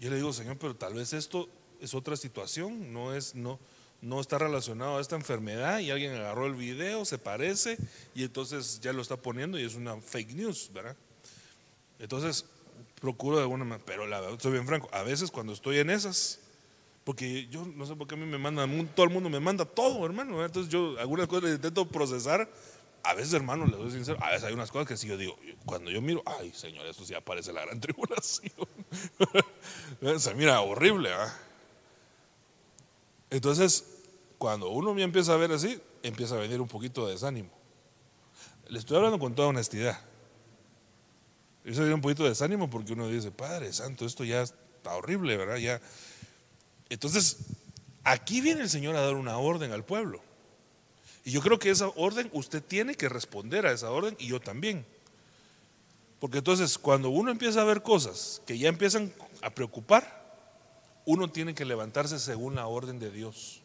[0.00, 1.48] Yo le digo, Señor, pero tal vez esto
[1.80, 3.58] es otra situación, no, es, no,
[4.02, 7.78] no está relacionado a esta enfermedad y alguien agarró el video, se parece
[8.14, 10.96] y entonces ya lo está poniendo y es una fake news, ¿verdad?
[11.98, 12.44] Entonces,
[13.00, 15.90] procuro de alguna manera, pero la verdad, soy bien franco, a veces cuando estoy en
[15.90, 16.40] esas,
[17.04, 19.64] porque yo no sé por qué a mí me mandan, todo el mundo me manda
[19.64, 22.50] todo, hermano, entonces yo algunas cosas intento procesar,
[23.02, 25.38] a veces, hermano, le doy sincero, a veces hay unas cosas que sí yo digo,
[25.64, 28.50] cuando yo miro, ay, señor, esto sí aparece la gran tribulación.
[30.18, 31.32] Se mira horrible, ¿ah?
[33.30, 33.84] Entonces,
[34.38, 37.50] cuando uno me empieza a ver así, empieza a venir un poquito de desánimo.
[38.68, 39.98] Le estoy hablando con toda honestidad.
[41.64, 45.36] Eso viene un poquito de desánimo porque uno dice, Padre Santo, esto ya está horrible,
[45.36, 45.56] ¿verdad?
[45.56, 45.80] Ya.
[46.88, 47.38] Entonces,
[48.04, 50.20] aquí viene el Señor a dar una orden al pueblo.
[51.24, 54.40] Y yo creo que esa orden, usted tiene que responder a esa orden y yo
[54.40, 54.86] también.
[56.20, 59.12] Porque entonces, cuando uno empieza a ver cosas que ya empiezan
[59.42, 60.25] a preocupar,
[61.06, 63.62] uno tiene que levantarse según la orden de Dios.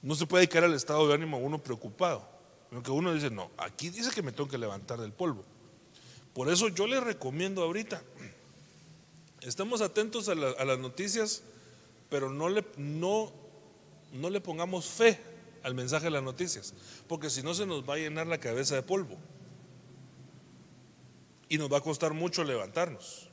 [0.00, 2.26] No se puede caer al estado de ánimo uno preocupado.
[2.70, 5.44] Porque uno dice, no, aquí dice que me tengo que levantar del polvo.
[6.32, 8.02] Por eso yo le recomiendo ahorita,
[9.40, 11.42] estemos atentos a, las noticias,
[12.10, 13.32] pero no le, no,
[14.12, 15.20] no le pongamos fe
[15.62, 16.74] al mensaje de las noticias,
[17.06, 19.16] porque si no se nos va a llenar la cabeza de polvo
[21.48, 23.30] y nos va a costar mucho levantarnos.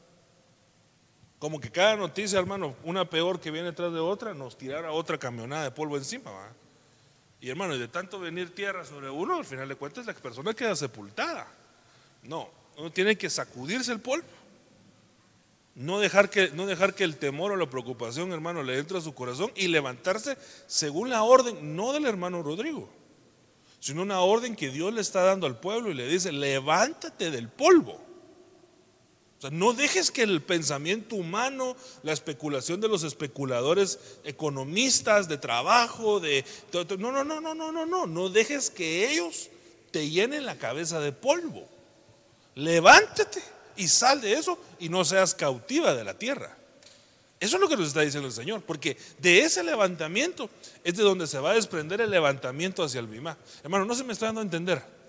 [1.41, 5.17] Como que cada noticia, hermano, una peor que viene detrás de otra, nos tirara otra
[5.17, 6.29] camionada de polvo encima.
[6.29, 6.53] ¿va?
[7.39, 10.53] Y hermano, y de tanto venir tierra sobre uno, al final de cuentas la persona
[10.53, 11.47] queda sepultada.
[12.21, 14.27] No, uno tiene que sacudirse el polvo.
[15.73, 19.01] No dejar, que, no dejar que el temor o la preocupación, hermano, le entre a
[19.01, 22.87] su corazón y levantarse según la orden, no del hermano Rodrigo,
[23.79, 27.49] sino una orden que Dios le está dando al pueblo y le dice, levántate del
[27.49, 28.10] polvo.
[29.41, 35.39] O sea, no dejes que el pensamiento humano, la especulación de los especuladores economistas de
[35.39, 36.45] trabajo, de
[36.99, 39.49] no, no, no, no, no, no, no, no dejes que ellos
[39.89, 41.67] te llenen la cabeza de polvo.
[42.53, 43.41] Levántate
[43.77, 46.55] y sal de eso y no seas cautiva de la tierra.
[47.39, 50.51] Eso es lo que nos está diciendo el Señor, porque de ese levantamiento
[50.83, 53.35] es de donde se va a desprender el levantamiento hacia el Bimá.
[53.63, 55.00] Hermano, no se me está dando a entender.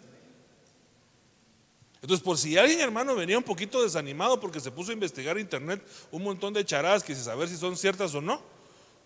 [2.03, 5.81] Entonces, por si alguien, hermano, venía un poquito desanimado porque se puso a investigar internet
[6.11, 8.43] un montón de charadas que saber si son ciertas o no,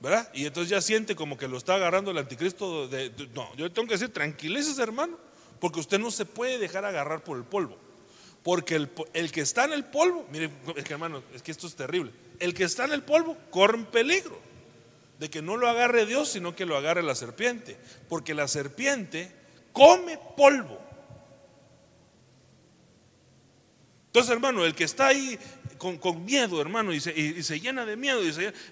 [0.01, 0.31] ¿verdad?
[0.33, 2.89] Y entonces ya siente como que lo está agarrando el anticristo.
[2.89, 5.19] De, no, yo tengo que decir, tranquilices, hermano,
[5.61, 7.77] porque usted no se puede dejar agarrar por el polvo.
[8.43, 11.67] Porque el, el que está en el polvo, mire, es que hermano, es que esto
[11.67, 12.13] es terrible.
[12.39, 14.39] El que está en el polvo corre peligro
[15.19, 17.77] de que no lo agarre Dios, sino que lo agarre la serpiente.
[18.09, 19.33] Porque la serpiente
[19.73, 20.86] come polvo.
[24.17, 25.39] Entonces, hermano, el que está ahí
[25.77, 28.23] con, miedo, hermano, y se, llena de miedo,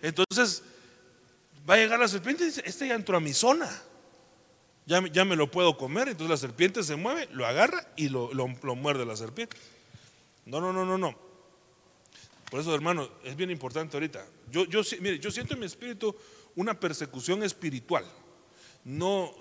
[0.01, 0.63] entonces
[1.69, 3.71] va a llegar la serpiente y dice, este ya entró a mi zona,
[4.87, 6.09] ya, me lo puedo comer.
[6.09, 8.31] Entonces la serpiente se mueve, lo agarra y lo,
[8.75, 9.55] muerde la serpiente.
[10.47, 11.15] No, no, no, no, no.
[12.51, 14.25] Por eso, hermano, es bien importante ahorita.
[14.51, 16.17] Yo, yo, mire, yo siento en mi espíritu
[16.57, 18.07] una persecución espiritual.
[18.83, 19.35] No,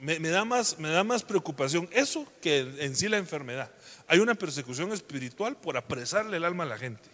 [0.00, 3.70] me, da más, me da más preocupación eso que en sí la enfermedad
[4.10, 7.08] hay una persecución espiritual por apresarle el alma a la gente.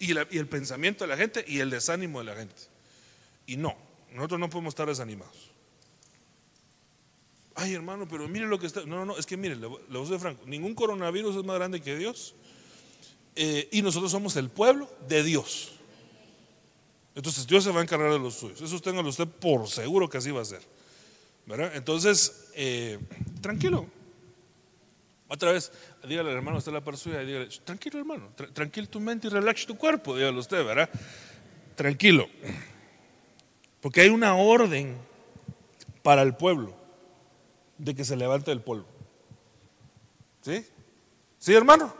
[0.00, 2.60] Y, el pensamiento de la gente y el desánimo de la gente.
[3.46, 3.76] Y no,
[4.12, 5.52] nosotros no podemos estar desanimados.
[7.54, 8.80] Ay, hermano, pero mire lo que está.
[8.80, 11.80] No, no, no, es que mire, le, voy a franco: ningún coronavirus es más grande
[11.80, 12.34] que Dios.
[13.36, 15.78] Eh, y nosotros somos el pueblo de Dios.
[17.14, 18.60] Entonces Dios se va a encargar de los suyos.
[18.60, 20.62] Eso téngalo usted por seguro que así va a ser.
[21.46, 22.98] Entonces, eh,
[23.40, 23.86] tranquilo,
[25.32, 25.72] otra vez,
[26.06, 29.64] dígale al hermano, está la persona y dígale, tranquilo hermano, tranquilo tu mente y relax
[29.64, 30.90] tu cuerpo, dígale usted, ¿verdad?
[31.74, 32.28] Tranquilo.
[33.80, 34.98] Porque hay una orden
[36.02, 36.74] para el pueblo
[37.78, 38.86] de que se levante del polvo.
[40.42, 40.66] ¿Sí?
[41.38, 41.94] ¿Sí, hermano?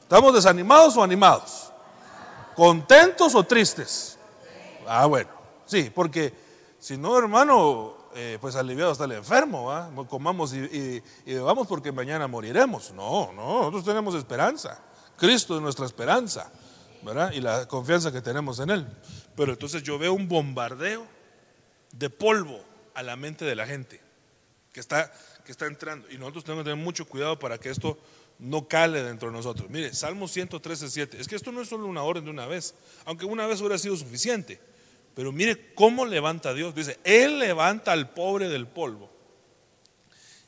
[0.00, 1.72] ¿Estamos desanimados o animados?
[2.56, 4.18] ¿Contentos o tristes?
[4.88, 5.30] Ah, bueno,
[5.66, 6.32] sí, porque
[6.80, 9.70] si no, hermano, eh, pues aliviado está el enfermo,
[10.08, 11.02] comamos y,
[11.38, 12.92] vamos porque mañana moriremos.
[12.92, 14.82] No, no, nosotros tenemos esperanza.
[15.16, 16.50] Cristo es nuestra esperanza,
[17.02, 17.32] ¿verdad?
[17.32, 18.86] Y la confianza que tenemos en Él.
[19.36, 21.06] Pero entonces yo veo un bombardeo
[21.92, 22.60] de polvo
[22.94, 24.00] a la mente de la gente
[24.72, 25.12] que está,
[25.44, 26.10] que está entrando.
[26.10, 27.98] Y nosotros tenemos que tener mucho cuidado para que esto
[28.38, 29.68] no cale dentro de nosotros.
[29.70, 31.20] Mire, Salmo 113, 7.
[31.20, 33.78] Es que esto no es solo una orden de una vez, aunque una vez hubiera
[33.78, 34.60] sido suficiente.
[35.14, 36.74] Pero mire cómo levanta Dios.
[36.74, 39.10] Dice, Él levanta al pobre del polvo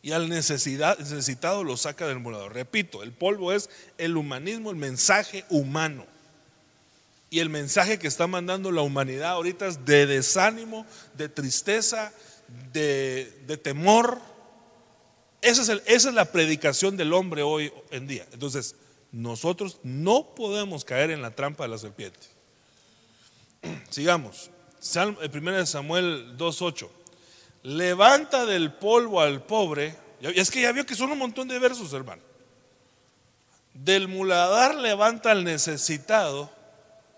[0.02, 2.52] y al necesitado lo saca del morador.
[2.52, 6.06] Repito, el polvo es el humanismo, el mensaje humano.
[7.30, 10.84] Y el mensaje que está mandando la humanidad ahorita es de desánimo,
[11.16, 12.12] de tristeza,
[12.72, 14.20] de, temor.
[15.40, 18.26] Esa es, esa es la predicación del hombre hoy en día.
[18.32, 18.74] Entonces,
[19.12, 22.31] nosotros no podemos caer en la trampa de la serpiente.
[23.90, 24.50] Sigamos.
[24.78, 26.88] Salmo, 1 Samuel 2.8.
[27.62, 29.96] Levanta del polvo al pobre.
[30.20, 32.22] Es que ya vio que son un montón de versos, hermano.
[33.74, 36.50] Del muladar levanta al necesitado.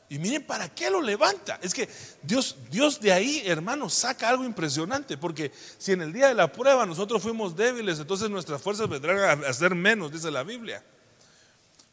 [0.09, 1.59] Y miren, ¿para qué lo levanta?
[1.63, 1.89] Es que
[2.23, 5.17] Dios, Dios de ahí, hermano, saca algo impresionante.
[5.17, 9.43] Porque si en el día de la prueba nosotros fuimos débiles, entonces nuestras fuerzas vendrán
[9.45, 10.85] a, ser menos, dice la Biblia.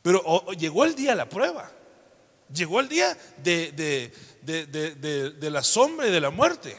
[0.02, 1.72] Pero llegó el día de la prueba.
[2.54, 4.12] Llegó el día de,
[4.46, 6.78] la sombra y de la muerte.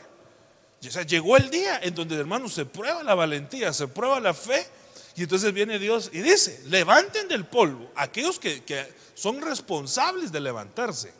[0.86, 4.34] O sea, llegó el día en donde, hermano, se prueba la valentía, se prueba la
[4.34, 4.66] fe.
[5.14, 10.40] Y entonces viene Dios y dice, levanten del polvo aquellos que, que son responsables de
[10.40, 11.12] levantarse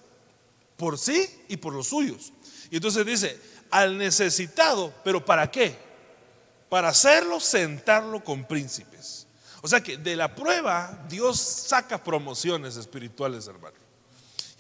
[0.76, 2.32] por sí y por los suyos.
[2.70, 3.38] Y entonces dice,
[3.70, 5.76] al necesitado, pero ¿para qué?
[6.68, 9.26] Para hacerlo, sentarlo con príncipes.
[9.60, 13.76] O sea que de la prueba Dios saca promociones espirituales, hermano.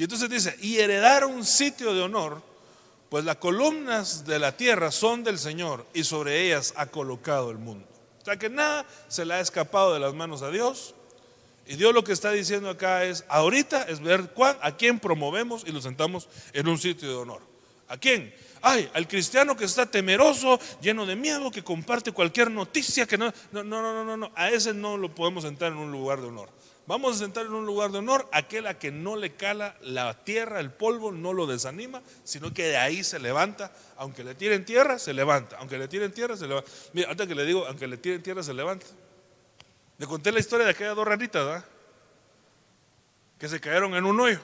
[0.02, 2.42] Y entonces dice, y heredar un sitio de honor,
[3.08, 7.58] pues las columnas de la tierra son del Señor y sobre ellas ha colocado el
[7.58, 7.86] mundo.
[8.20, 10.96] O sea que nada se le ha escapado de las manos a Dios.
[11.68, 15.62] Y Dios lo que está diciendo acá es, ahorita es ver cuán, a quién promovemos
[15.64, 17.42] y lo sentamos en un sitio de honor.
[17.86, 18.34] ¿A quién?
[18.60, 23.32] Ay, al cristiano que está temeroso, lleno de miedo, que comparte cualquier noticia, que no,
[23.52, 26.26] no, no, no, no, no, a ese no lo podemos sentar en un lugar de
[26.26, 26.48] honor.
[26.86, 30.24] Vamos a sentar en un lugar de honor aquel a que no le cala la
[30.24, 33.72] tierra, el polvo, no lo desanima, sino que de ahí se levanta.
[33.96, 35.58] Aunque le tiren tierra, se levanta.
[35.58, 36.70] Aunque le tiren tierra, se levanta.
[36.92, 38.86] Mira, antes que le digo, aunque le tiren tierra, se levanta.
[39.98, 41.64] Le conté la historia de aquellas dos ranitas, ¿verdad?
[43.38, 44.40] Que se cayeron en un hoyo.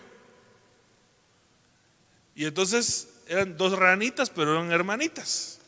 [2.36, 5.58] Y entonces eran dos ranitas, pero eran hermanitas.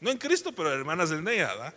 [0.00, 1.74] No en Cristo, pero hermanas en ella, ¿verdad?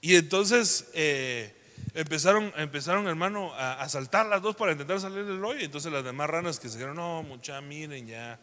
[0.00, 1.54] Y entonces eh,
[1.94, 5.60] empezaron, empezaron, hermano, a, saltar las dos para intentar salir del hoyo.
[5.60, 8.38] Entonces las demás ranas que se dijeron, no, mucha, miren, ya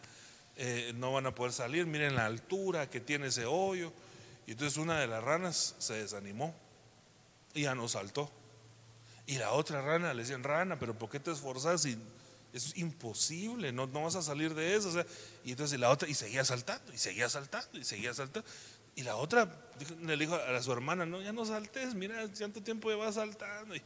[0.56, 3.92] eh, no van a poder salir, miren la altura que tiene ese hoyo.
[4.46, 6.54] Y entonces una de las ranas se desanimó
[7.54, 8.30] y ya no saltó.
[9.26, 11.84] Y la otra rana le decían, rana, pero ¿por qué te esforzas?
[11.84, 11.98] Y
[12.52, 15.04] es imposible, no, no vas a salir de eso.
[15.44, 18.48] y entonces la otra, y seguía saltando, y seguía saltando, y seguía saltando.
[18.98, 19.48] Y la otra
[20.00, 23.76] le dijo a su hermana, no, ya no saltes, mira, cuánto tiempo llevas saltando.
[23.76, 23.82] Y,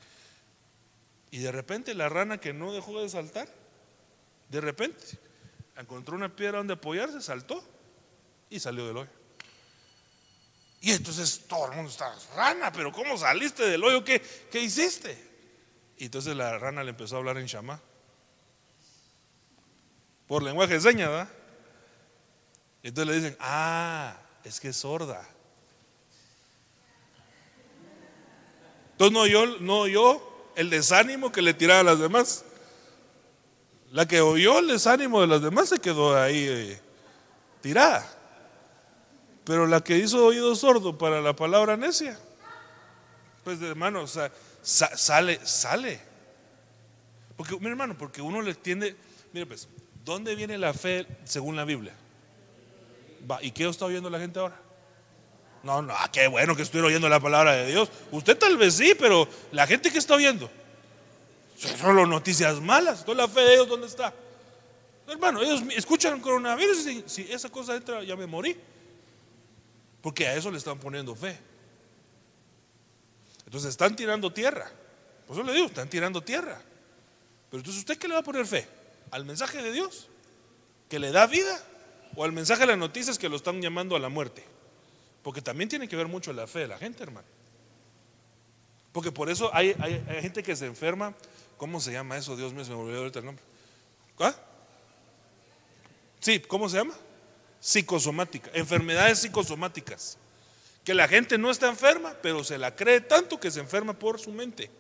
[1.31, 3.47] y de repente la rana que no dejó de saltar,
[4.49, 5.05] de repente
[5.77, 7.63] encontró una piedra donde apoyarse, saltó
[8.49, 9.11] y salió del hoyo.
[10.81, 14.03] Y entonces todo el mundo está, rana, pero ¿cómo saliste del hoyo?
[14.03, 15.15] ¿Qué, qué hiciste?
[15.99, 17.79] Y entonces la rana le empezó a hablar en chamá.
[20.27, 21.29] Por lenguaje de señas, ¿verdad?
[22.83, 25.27] Entonces le dicen, ah, es que es sorda.
[28.93, 30.23] Entonces no oyó, no
[30.55, 32.45] el desánimo que le tiraba a las demás.
[33.91, 36.81] La que oyó el desánimo de las demás se quedó ahí eh,
[37.61, 38.07] tirada.
[39.45, 42.19] Pero la que hizo oído sordo para la palabra necia,
[43.45, 44.31] pues hermano, o sea,
[44.63, 46.01] sale, sale.
[47.37, 48.97] Porque, mi hermano, porque uno le tiende,
[49.33, 49.69] mire pues,
[50.05, 51.95] ¿dónde viene la fe según la Biblia?
[53.41, 54.61] ¿Y qué está oyendo la gente ahora?
[55.63, 57.89] No, no, ah, qué bueno que estoy oyendo la palabra de Dios.
[58.11, 60.51] Usted tal vez sí, pero la gente que está oyendo
[61.57, 63.01] son las noticias malas.
[63.01, 64.13] Entonces la fe de ellos, ¿dónde está?
[65.07, 68.57] Hermano, ellos escuchan coronavirus y si esa cosa entra, ya me morí.
[70.01, 71.39] Porque a eso le están poniendo fe.
[73.47, 74.71] Entonces están tirando tierra.
[75.27, 76.61] Por eso le digo, están tirando tierra.
[77.51, 78.67] Pero entonces, ¿usted qué le va a poner fe?
[79.11, 80.09] ¿Al mensaje de Dios?
[80.89, 81.63] ¿Que le da vida?
[82.17, 84.45] O al mensaje de las noticias que lo están llamando a la muerte.
[85.23, 87.27] Porque también tiene que ver mucho la fe de la gente, hermano.
[88.93, 89.75] Porque por eso hay,
[90.21, 91.15] gente que se enferma.
[91.57, 92.37] ¿Cómo se llama eso?
[92.37, 93.45] Dios mío, se me olvidó ahorita el nombre.
[94.19, 94.35] ¿Ah?
[96.21, 96.95] Sí, ¿cómo se llama?
[97.61, 98.51] Psicosomática.
[98.55, 100.19] Enfermedades psicosomáticas.
[100.85, 104.21] Que la gente no está enferma, pero se la cree tanto que se enferma por
[104.21, 104.71] su mente.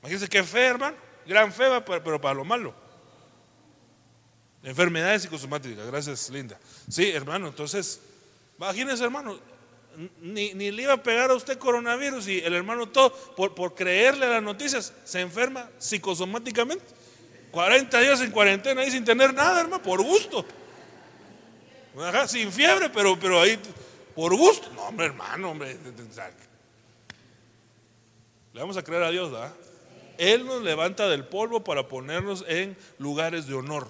[0.00, 0.96] Imagínense qué fe, hermano.
[1.26, 2.74] Gran fe, pero para lo malo.
[4.62, 6.58] Enfermedades psicosomáticas, gracias Linda.
[6.88, 8.00] Sí, hermano, entonces,
[8.58, 9.38] imagínese hermano,
[10.20, 14.28] ni, le iba a pegar a usted coronavirus y el hermano todo, por, por creerle
[14.28, 16.84] las noticias, se enferma psicosomáticamente.
[17.50, 20.44] 40 días en cuarentena y sin tener nada, hermano, por gusto.
[22.28, 23.58] sin fiebre, pero, pero ahí,
[24.14, 24.70] por gusto.
[24.74, 25.76] No, hombre, hermano, hombre.
[28.52, 29.52] Le vamos a creer a Dios, ¿verdad?
[30.16, 33.88] Él nos levanta del polvo para ponernos en lugares de honor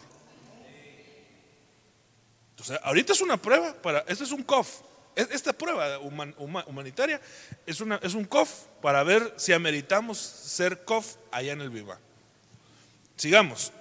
[2.83, 4.81] ahorita es una prueba para, este es un COF.
[5.17, 7.21] Esta prueba humanitaria
[7.67, 11.99] es un COF para ver si ameritamos ser COF allá en el Viva.
[13.17, 13.73] Sigamos.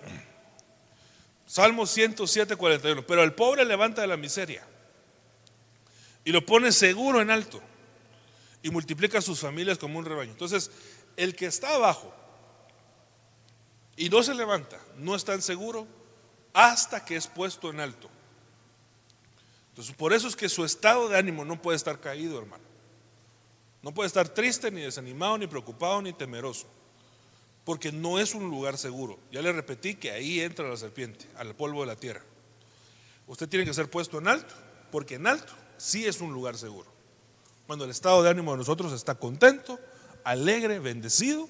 [1.45, 3.05] Salmo 107, 41.
[3.05, 4.65] Pero el pobre levanta de la miseria
[6.25, 7.61] y lo pone seguro en alto
[8.61, 10.31] y multiplica sus familias como un rebaño.
[10.31, 10.71] Entonces,
[11.15, 12.13] el que está abajo
[13.95, 15.87] y no se levanta, no está en seguro
[16.53, 18.09] hasta que es puesto en alto
[19.97, 22.63] por eso es que su estado de ánimo no puede estar caído, hermano.
[23.81, 26.67] No puede estar triste, ni desanimado, ni preocupado, ni temeroso.
[27.63, 29.19] Porque no es un lugar seguro.
[29.31, 32.21] Ya le repetí que ahí entra la serpiente, al polvo de la tierra.
[33.27, 34.53] Usted tiene que ser puesto en alto,
[34.91, 36.91] porque en alto sí es un lugar seguro.
[37.67, 39.79] Cuando el estado de ánimo de nosotros está contento,
[40.23, 41.47] alegre, bendecido,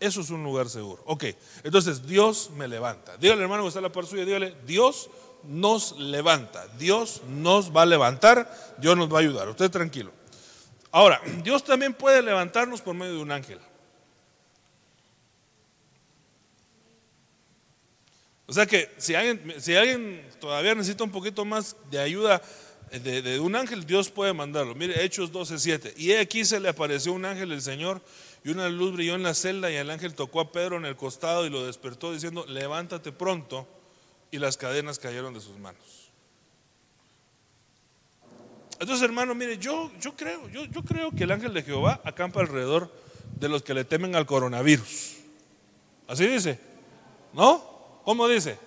[0.00, 1.02] eso es un lugar seguro.
[1.06, 1.24] Ok,
[1.64, 3.16] entonces Dios me levanta.
[3.16, 5.10] Dígale hermano que está la par suya, dígale, Dios
[5.44, 6.66] nos levanta.
[6.78, 9.48] Dios nos va a levantar, Dios nos va a ayudar.
[9.48, 10.12] Usted tranquilo.
[10.90, 13.58] Ahora, Dios también puede levantarnos por medio de un ángel.
[18.46, 22.40] O sea que si alguien, si alguien todavía necesita un poquito más de ayuda
[22.90, 24.74] de, de un ángel, Dios puede mandarlo.
[24.74, 25.92] Mire, Hechos 12:7.
[25.98, 28.00] Y aquí se le apareció un ángel del Señor
[28.44, 30.96] y una luz brilló en la celda y el ángel tocó a Pedro en el
[30.96, 33.66] costado y lo despertó diciendo, levántate pronto.
[34.30, 36.10] Y las cadenas cayeron de sus manos.
[38.80, 42.40] Entonces, hermano, mire, yo, yo creo, yo, yo creo que el ángel de Jehová acampa
[42.40, 42.92] alrededor
[43.38, 45.16] de los que le temen al coronavirus.
[46.06, 46.60] Así dice.
[47.32, 48.00] ¿No?
[48.04, 48.58] ¿Cómo dice?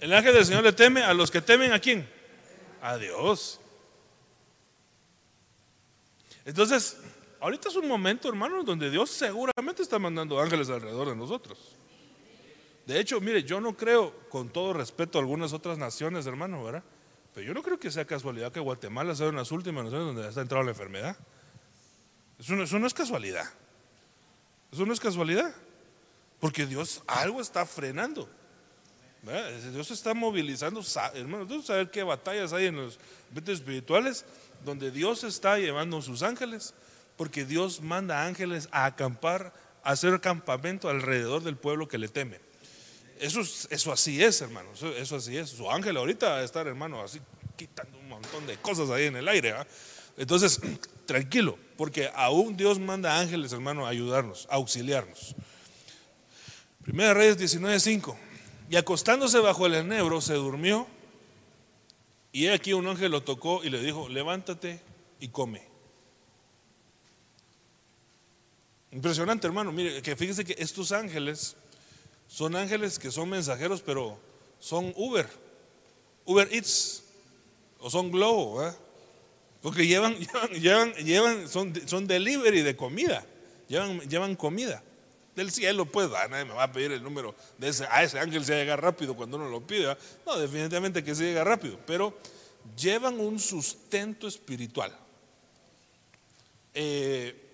[0.00, 2.08] El ángel del Señor le teme a los que temen a quién?
[2.82, 3.60] A Dios.
[6.44, 6.98] Entonces,
[7.40, 11.76] ahorita es un momento, hermano, donde Dios seguramente está mandando ángeles alrededor de nosotros.
[12.86, 16.84] De hecho, mire, yo no creo, con todo respeto a algunas otras naciones, hermano, ¿verdad?
[17.34, 20.06] Pero yo no creo que sea casualidad que Guatemala sea una de las últimas naciones
[20.06, 21.16] donde está entrado la enfermedad.
[22.38, 23.44] Eso no, es casualidad.
[24.72, 25.54] Eso no es casualidad.
[26.38, 28.28] Porque Dios algo está frenando.
[29.72, 30.80] Dios está movilizando,
[31.14, 34.24] hermano, Dios saber qué batallas hay en los ambientes espirituales
[34.64, 36.74] donde Dios está llevando sus ángeles,
[37.16, 42.45] porque Dios manda ángeles a acampar, a hacer campamento alrededor del pueblo que le teme.
[43.18, 43.40] Eso,
[43.70, 45.50] eso así es, hermano, eso, así es.
[45.50, 47.20] Su ángel ahorita va a estar, hermano, así
[47.56, 49.52] quitando un montón de cosas ahí en el aire.
[49.52, 49.66] ¿verdad?
[50.16, 50.60] Entonces,
[51.06, 55.34] tranquilo, porque aún Dios manda ángeles, hermano, a ayudarnos, a auxiliarnos.
[56.82, 58.16] Primera Reyes 19:5.
[58.68, 60.86] Y acostándose bajo el enebro, se durmió.
[62.32, 64.80] Y aquí un ángel lo tocó y le dijo: Levántate
[65.20, 65.62] y come.
[68.92, 69.72] Impresionante, hermano.
[69.72, 71.56] Mire, que fíjese que estos ángeles
[72.28, 74.18] son ángeles que son mensajeros, pero
[74.58, 75.28] son Uber,
[76.24, 77.04] Uber Eats,
[77.78, 78.74] o son Globo.
[79.62, 83.24] Porque llevan, llevan, llevan, llevan son, son delivery de comida,
[83.68, 84.82] llevan, llevan comida
[85.36, 88.42] del cielo, pues nadie me va a pedir el número de ese, a ese ángel
[88.42, 89.94] se llega rápido cuando uno lo pide.
[90.24, 92.18] No, definitivamente que se llega rápido, pero
[92.74, 94.96] llevan un sustento espiritual.
[96.72, 97.45] Eh,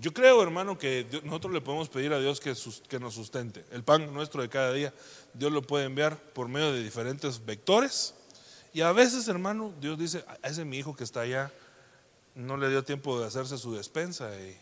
[0.00, 3.64] yo creo, hermano, que nosotros le podemos pedir a Dios que, nos sustente.
[3.70, 4.94] El pan nuestro de cada día,
[5.34, 8.14] Dios lo puede enviar por medio de diferentes vectores.
[8.72, 11.52] Y a veces, hermano, Dios dice, a ese mi hijo que está allá,
[12.34, 14.56] no le dio tiempo de hacerse su despensa y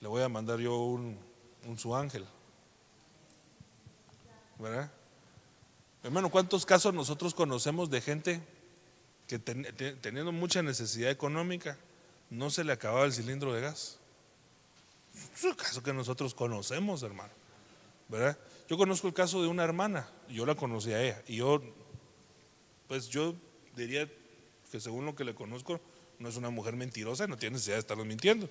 [0.00, 1.18] le voy a mandar yo un,
[1.78, 2.24] su ángel.
[4.58, 4.90] ¿Verdad?
[6.02, 8.40] Hermano, ¿cuántos casos nosotros conocemos de gente
[9.26, 11.76] que ten- te- teniendo mucha necesidad económica,
[12.30, 13.98] no se le acababa el cilindro de gas?
[15.34, 17.32] Es un caso que nosotros conocemos, hermano.
[18.08, 18.38] ¿Verdad?
[18.68, 21.62] Yo conozco el caso de una hermana, yo la conocí a ella, y yo,
[22.88, 23.34] pues yo
[23.74, 24.08] diría
[24.70, 25.80] que según lo que le conozco,
[26.18, 28.48] no es una mujer mentirosa no tiene necesidad de estarnos mintiendo.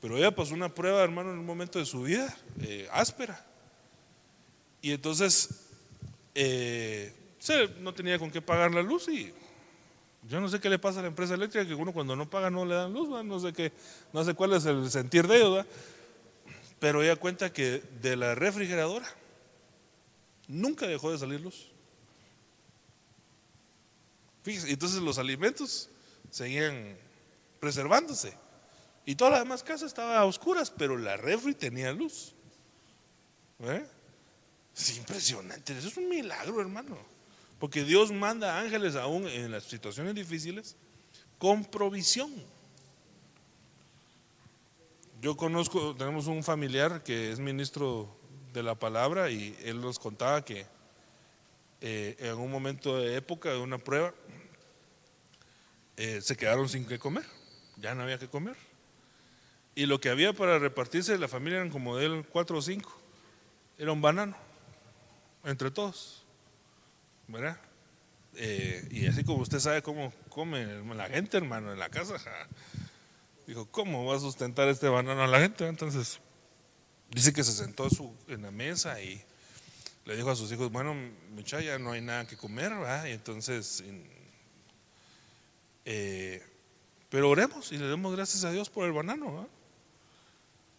[0.00, 3.44] Pero ella pasó una prueba, hermano, en un momento de su vida, eh, áspera.
[4.80, 5.66] Y entonces,
[6.34, 7.12] eh,
[7.80, 9.32] no tenía con qué pagar la luz y
[10.28, 12.50] yo no sé qué le pasa a la empresa eléctrica, que uno cuando no paga
[12.50, 13.72] no le dan luz, no sé qué,
[14.12, 15.66] no sé cuál es el sentir de ellos, ¿va?
[16.78, 19.06] pero ella cuenta que de la refrigeradora
[20.48, 21.70] nunca dejó de salir luz.
[24.42, 25.90] Fíjese, entonces los alimentos
[26.30, 26.96] seguían
[27.60, 28.32] preservándose.
[29.04, 32.34] Y toda la demás casa estaba a oscuras, pero la refri tenía luz.
[33.60, 33.86] ¿Eh?
[34.76, 36.96] Es impresionante, eso es un milagro, hermano.
[37.60, 40.76] Porque Dios manda ángeles aún en las situaciones difíciles
[41.38, 42.32] con provisión.
[45.20, 48.08] Yo conozco, tenemos un familiar que es ministro
[48.54, 50.66] de la palabra y él nos contaba que
[51.82, 54.14] eh, en un momento de época de una prueba
[55.98, 57.26] eh, se quedaron sin qué comer,
[57.76, 58.56] ya no había que comer.
[59.74, 62.62] Y lo que había para repartirse de la familia eran como de él cuatro o
[62.62, 62.98] cinco,
[63.76, 64.34] era un banano,
[65.44, 66.19] entre todos,
[67.30, 67.60] ¿verdad?
[68.36, 70.64] Eh, y así como usted sabe cómo come
[70.94, 72.14] la gente, hermano, en la casa,
[73.46, 75.66] dijo, ¿cómo va a sustentar este banano a la gente?
[75.66, 76.20] Entonces,
[77.10, 77.88] dice que se sentó
[78.28, 79.22] en la mesa y
[80.04, 80.94] le dijo a sus hijos, bueno,
[81.30, 83.06] muchacha, no hay nada que comer, ¿verdad?
[83.06, 84.08] Y entonces, en-
[85.84, 86.42] eh,
[87.08, 89.48] pero oremos y le demos gracias a Dios por el banano, ¿verdad?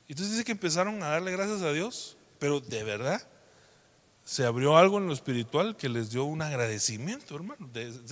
[0.08, 3.26] Entonces dice que empezaron a darle gracias a Dios, pero de verdad
[4.32, 7.70] se abrió algo en lo espiritual que les dio un agradecimiento, hermano.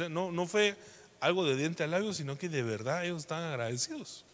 [0.10, 0.76] No, no fue
[1.22, 4.26] algo de diente al labio, sino que de verdad ellos estaban agradecidos.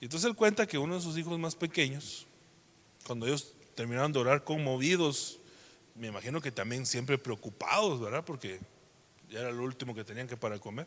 [0.00, 2.28] Y entonces él cuenta que uno de sus hijos más pequeños,
[3.04, 5.40] cuando ellos terminaron de orar conmovidos,
[5.96, 8.24] me imagino que también siempre preocupados, ¿verdad?
[8.24, 8.60] Porque
[9.28, 10.86] ya era lo último que tenían que para comer.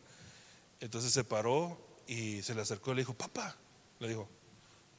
[0.80, 3.54] Entonces se paró y se le acercó y le dijo, papá,
[3.98, 4.30] le dijo,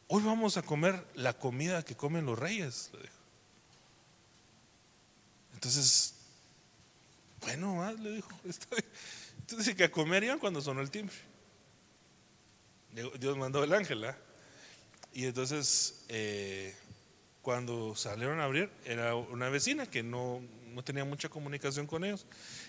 [0.10, 2.92] hoy vamos a comer la comida que comen los reyes.
[2.94, 3.19] le dijo.
[5.60, 6.14] Entonces,
[7.42, 8.30] bueno, le dijo,
[9.42, 11.18] entonces que a comer iban cuando sonó el timbre.
[13.20, 14.18] Dios mandó el ángel, ¿ah?
[15.12, 16.74] Y entonces, eh,
[17.42, 22.26] cuando salieron a abrir, era una vecina que no, no tenía mucha comunicación con ellos.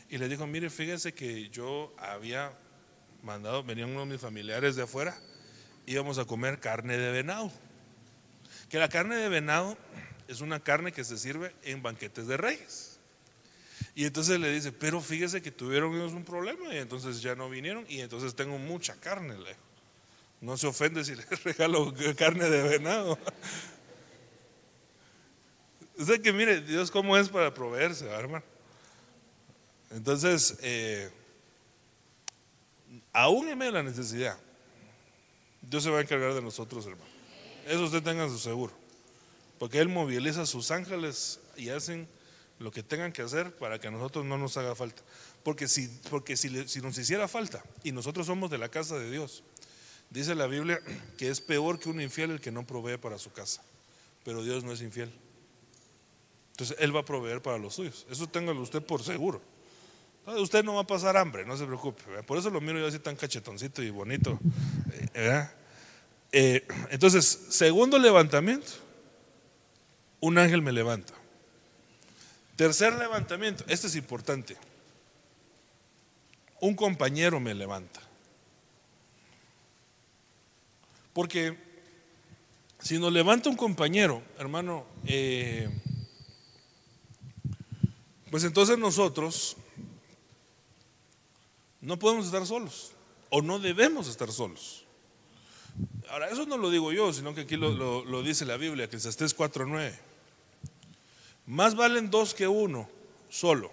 [0.08, 2.58] Y le dijo, mire, fíjense que yo había
[3.22, 5.16] mandado, venían unos de mis familiares de afuera,
[5.86, 7.52] íbamos a comer carne de venado.
[8.68, 9.78] Que la carne de venado
[10.30, 12.98] es una carne que se sirve en banquetes de reyes.
[13.96, 17.50] Y entonces le dice, pero fíjese que tuvieron ellos un problema y entonces ya no
[17.50, 19.36] vinieron y entonces tengo mucha carne.
[19.36, 19.56] Le
[20.40, 23.18] no se ofende si le regalo carne de venado.
[25.98, 28.44] O sea que mire, Dios cómo es para proveerse, hermano.
[29.90, 31.10] Entonces, eh,
[33.12, 34.38] aún en medio de la necesidad,
[35.60, 37.10] Dios se va a encargar de nosotros, hermano.
[37.66, 38.79] Eso usted tenga su seguro.
[39.60, 42.08] Porque Él moviliza a sus ángeles y hacen
[42.58, 45.02] lo que tengan que hacer para que a nosotros no nos haga falta.
[45.42, 49.10] Porque si, porque si, si nos hiciera falta y nosotros somos de la casa de
[49.10, 49.44] Dios,
[50.08, 50.80] dice la Biblia
[51.18, 53.60] que es peor que un infiel el que no provee para su casa.
[54.24, 55.12] Pero Dios no es infiel.
[56.52, 58.06] Entonces Él va a proveer para los suyos.
[58.10, 59.42] Eso téngalo usted por seguro.
[60.38, 62.02] Usted no va a pasar hambre, no se preocupe.
[62.22, 64.40] Por eso lo miro yo así tan cachetoncito y bonito.
[66.32, 68.88] Eh, entonces, segundo levantamiento,
[70.20, 71.14] un ángel me levanta.
[72.56, 74.56] Tercer levantamiento, este es importante.
[76.60, 78.00] Un compañero me levanta.
[81.12, 81.56] Porque
[82.78, 85.68] si nos levanta un compañero, hermano, eh,
[88.30, 89.56] pues entonces nosotros
[91.80, 92.92] no podemos estar solos
[93.30, 94.84] o no debemos estar solos.
[96.10, 99.06] Ahora, eso no lo digo yo, sino que aquí lo, dice la Biblia, que es
[99.06, 100.09] 4.9.
[101.50, 102.88] Más valen dos que uno
[103.28, 103.72] solo,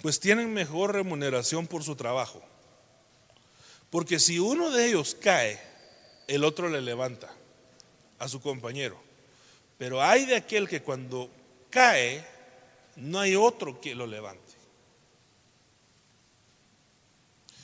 [0.00, 2.40] pues tienen mejor remuneración por su trabajo.
[3.90, 5.60] Porque si uno de ellos cae,
[6.28, 7.34] el otro le levanta
[8.20, 8.96] a su compañero.
[9.76, 11.28] Pero hay de aquel que cuando
[11.68, 12.24] cae,
[12.94, 14.52] no hay otro que lo levante.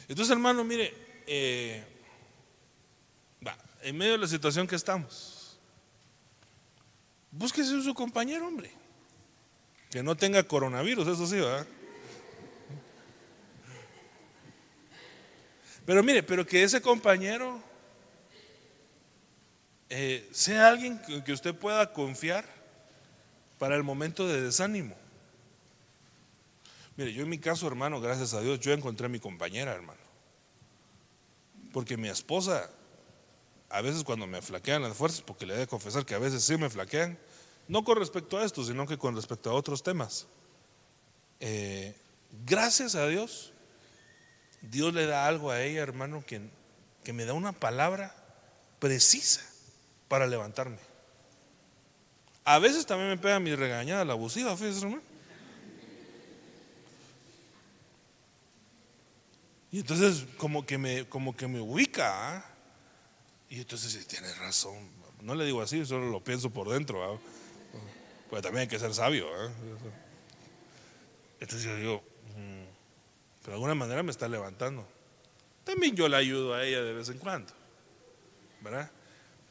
[0.09, 0.93] Entonces, hermano, mire,
[1.25, 1.85] eh,
[3.83, 5.40] en medio de la situación que estamos,
[7.31, 8.71] búsquese su compañero, hombre,
[9.91, 11.67] que no tenga coronavirus, eso sí, ¿verdad?
[15.87, 17.61] Pero mire, pero que ese compañero
[19.89, 22.45] eh, sea alguien que usted pueda confiar
[23.59, 24.97] para el momento de desánimo.
[26.97, 30.01] Mire, yo en mi caso, hermano, gracias a Dios, yo encontré a mi compañera, hermano.
[31.73, 32.71] Porque mi esposa,
[33.71, 36.43] a veces cuando me flaquean las fuerzas, porque le he de confesar que a veces
[36.43, 37.17] sí me flaquean,
[37.69, 40.27] no con respecto a esto, sino que con respecto a otros temas.
[41.39, 41.95] Eh,
[42.45, 43.53] gracias a Dios,
[44.61, 46.41] Dios le da algo a ella, hermano, que,
[47.05, 48.15] que me da una palabra
[48.81, 49.41] precisa
[50.09, 50.79] para levantarme.
[52.45, 55.03] A veces también me pega mi regañada, la abusiva, fíjese, hermano.
[59.71, 62.39] Y entonces como que me, como que me ubica.
[62.39, 62.50] ¿ah?
[63.51, 64.89] Y entonces tiene razón.
[65.23, 67.05] No le digo así, solo lo pienso por dentro.
[67.05, 67.19] ¿ah?
[68.31, 69.27] Pues también hay que ser sabio.
[69.29, 69.51] ¿ah?
[71.41, 72.03] Entonces yo digo,
[72.37, 72.65] mm,
[73.41, 74.87] pero de alguna manera me está levantando.
[75.65, 77.53] También yo le ayudo a ella de vez en cuando.
[78.63, 78.89] ¿Verdad?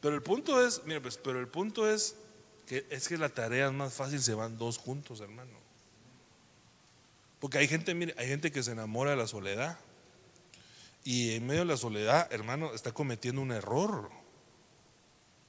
[0.00, 2.16] Pero el punto es, mira, pues, pero el punto es
[2.66, 5.50] que es que la tarea más fácil, se van dos juntos, hermano.
[7.38, 9.78] Porque hay gente, mire, hay gente que se enamora de la soledad.
[11.04, 14.10] Y en medio de la soledad, hermano, está cometiendo un error.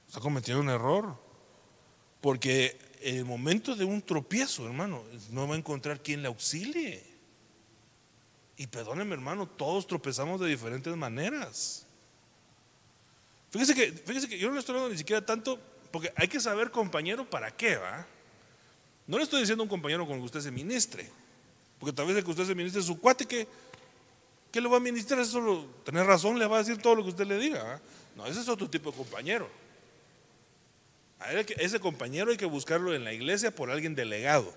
[0.06, 1.16] Está cometiendo un error.
[2.20, 7.02] Porque en el momento de un tropiezo, hermano, no va a encontrar quien le auxilie.
[8.56, 11.86] Y perdónenme, hermano, todos tropezamos de diferentes maneras.
[13.50, 15.58] Fíjese que, fíjese que yo no le estoy hablando ni siquiera tanto,
[15.90, 18.06] porque hay que saber, compañero, para qué va.
[19.06, 21.10] No le estoy diciendo a un compañero con el que usted se ministre,
[21.78, 23.46] porque tal vez el que usted se ministre su cuate que,
[24.52, 25.24] ¿qué le va a ministrar?
[25.24, 27.80] Solo, tener razón, le va a decir todo lo que usted le diga.
[28.14, 29.48] No, ese es otro tipo de compañero.
[31.58, 34.52] Ese compañero hay que buscarlo en la iglesia por alguien delegado.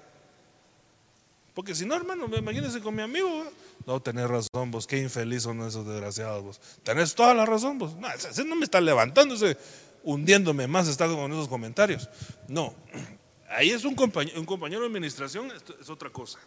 [1.54, 3.46] Porque si no, hermano, imagínese con mi amigo.
[3.86, 6.62] No, tenés razón vos, qué infeliz son esos desgraciados vos.
[6.84, 7.96] Tenés toda la razón vos.
[7.96, 9.58] No, ese no me está levantándose,
[10.04, 12.10] hundiéndome más, está con esos comentarios.
[12.50, 12.76] No,
[13.50, 16.40] ahí es un compañero, un compañero de administración, es otra cosa.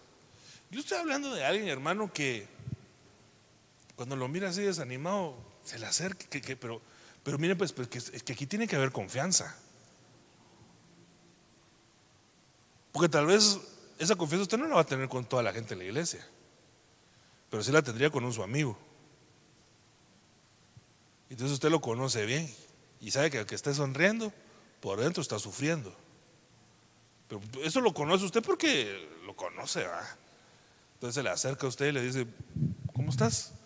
[0.71, 2.47] Yo estoy hablando de alguien, hermano, que
[3.99, 5.35] cuando lo mira así desanimado,
[5.65, 6.81] se le acerca, que, pero,
[7.25, 9.57] pero mire, pues, pues que aquí tiene que haber confianza.
[12.93, 13.59] Porque tal vez
[13.99, 16.25] esa confianza usted no la va a tener con toda la gente de la iglesia,
[17.51, 18.79] pero sí la tendría con un su amigo.
[21.29, 22.49] Entonces usted lo conoce bien
[23.01, 24.33] y sabe que aunque esté sonriendo,
[24.79, 25.93] por dentro está sufriendo.
[27.27, 30.09] Pero eso lo conoce usted porque lo conoce, ¿va?
[30.95, 32.29] Entonces se le acerca a usted y le dice,
[32.95, 33.58] ¿cómo estás?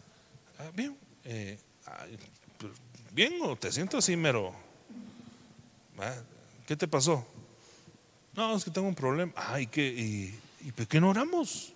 [0.58, 0.96] "Ah, bien.
[1.24, 1.58] Eh,
[2.58, 2.72] pues,
[3.12, 4.54] bien o te siento así mero.
[5.98, 6.14] "Ah,
[6.66, 7.26] ¿Qué te pasó?
[8.34, 9.32] No, es que tengo un problema.
[9.36, 9.86] Ah, ¿y qué?
[9.86, 11.72] ¿Y, y por qué no oramos?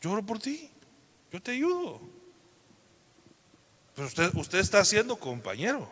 [0.00, 0.70] Yo oro por ti.
[1.32, 2.00] Yo te ayudo.
[3.94, 5.90] Pero usted, usted está siendo compañero.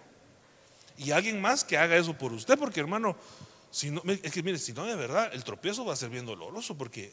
[0.98, 3.16] Y alguien más que haga eso por usted, porque hermano,
[3.70, 6.26] si no, es que mire, si no de verdad, el tropiezo va a ser bien
[6.26, 7.12] doloroso, porque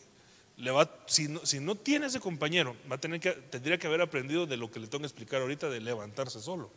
[0.59, 3.87] le va, si, no, si no tiene ese compañero, va a tener que, tendría que
[3.87, 6.69] haber aprendido de lo que le tengo que explicar ahorita, de levantarse solo.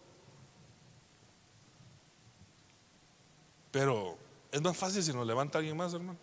[3.73, 4.17] Pero
[4.53, 6.19] es más fácil si nos levanta alguien más, hermano.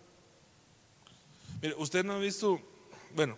[1.60, 2.58] Mire, usted no ha visto,
[3.14, 3.36] bueno,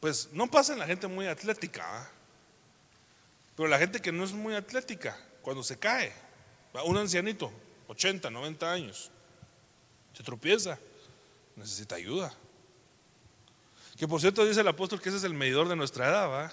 [0.00, 2.10] pues no pasa en la gente muy atlética, ¿ah?
[3.54, 6.10] pero la gente que no es muy atlética, cuando se cae,
[6.86, 7.52] un ancianito,
[7.88, 9.10] 80, 90 años,
[10.14, 10.78] se tropieza,
[11.56, 12.32] necesita ayuda.
[13.96, 16.52] Que por cierto dice el apóstol que ese es el medidor de nuestra edad, ¿va?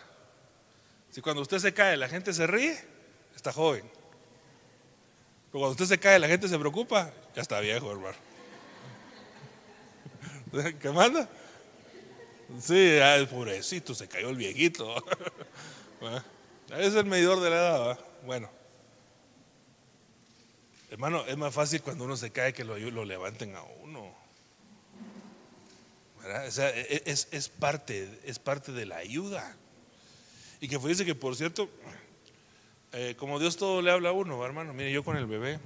[1.09, 2.77] Si cuando usted se cae la gente se ríe,
[3.35, 3.83] está joven.
[5.51, 8.17] Pero cuando usted se cae la gente se preocupa, ya está viejo, hermano.
[10.79, 11.27] ¿Qué manda?
[12.59, 14.95] Sí, ay, pobrecito, se cayó el viejito.
[16.69, 17.97] Es el medidor de la edad, ¿va?
[18.25, 18.49] Bueno.
[20.89, 24.20] Hermano, es más fácil cuando uno se cae que lo levanten a uno.
[26.49, 29.55] Sea, e- es, es parte, es parte de la ayuda.
[30.59, 31.69] Y que dice que, por cierto,
[32.93, 34.73] eh, como Dios todo le habla a uno, ¿va, hermano.
[34.73, 35.59] Mire, yo con el bebé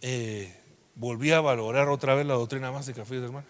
[0.00, 0.56] eh,
[0.94, 3.46] volví a valorar otra vez la doctrina básica, fíjese, hermano.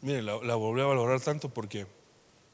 [0.00, 1.86] Mire, la, volví a valorar tanto porque,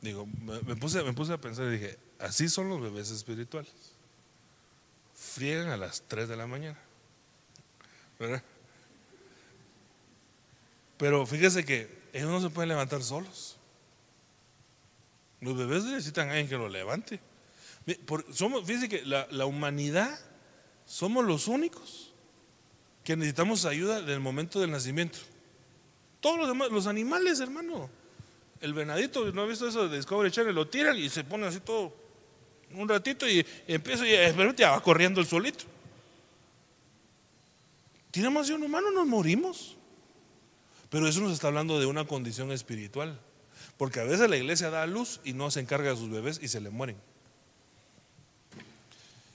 [0.01, 3.73] digo, me, me puse, me puse a pensar y dije, así son los bebés espirituales.
[5.15, 6.79] Friegan a las 3 de la mañana.
[8.19, 8.43] ¿Verdad?
[10.97, 13.57] Pero fíjese que ellos no se pueden levantar solos.
[15.41, 17.21] Los bebés necesitan a alguien que los levante.
[18.33, 20.19] Somos, fíjese que la, la humanidad
[20.87, 22.13] somos los únicos
[23.03, 25.19] que necesitamos ayuda en el momento del nacimiento.
[26.21, 27.91] Todos los demás, los animales, hermano.
[28.61, 30.55] El venadito, ¿no ha visto eso de Discovery Channel?
[30.55, 31.93] Lo tiran y se pone así todo
[32.73, 35.65] un ratito y, empieza y ya va corriendo el solito.
[38.11, 39.77] Tiramos de un humano, nos morimos.
[40.95, 43.19] Pero eso nos está hablando de una condición espiritual.
[43.77, 46.39] Porque a veces la iglesia da a luz y no se encarga de sus bebés
[46.41, 46.97] y se le mueren.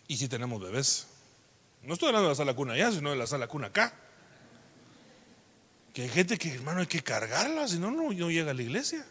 [0.07, 1.07] Y si tenemos bebés.
[1.83, 3.93] No estoy hablando de la sala cuna allá, sino de la sala cuna acá.
[5.93, 9.05] Que hay gente que, hermano, hay que cargarla, si no, no llega a la iglesia.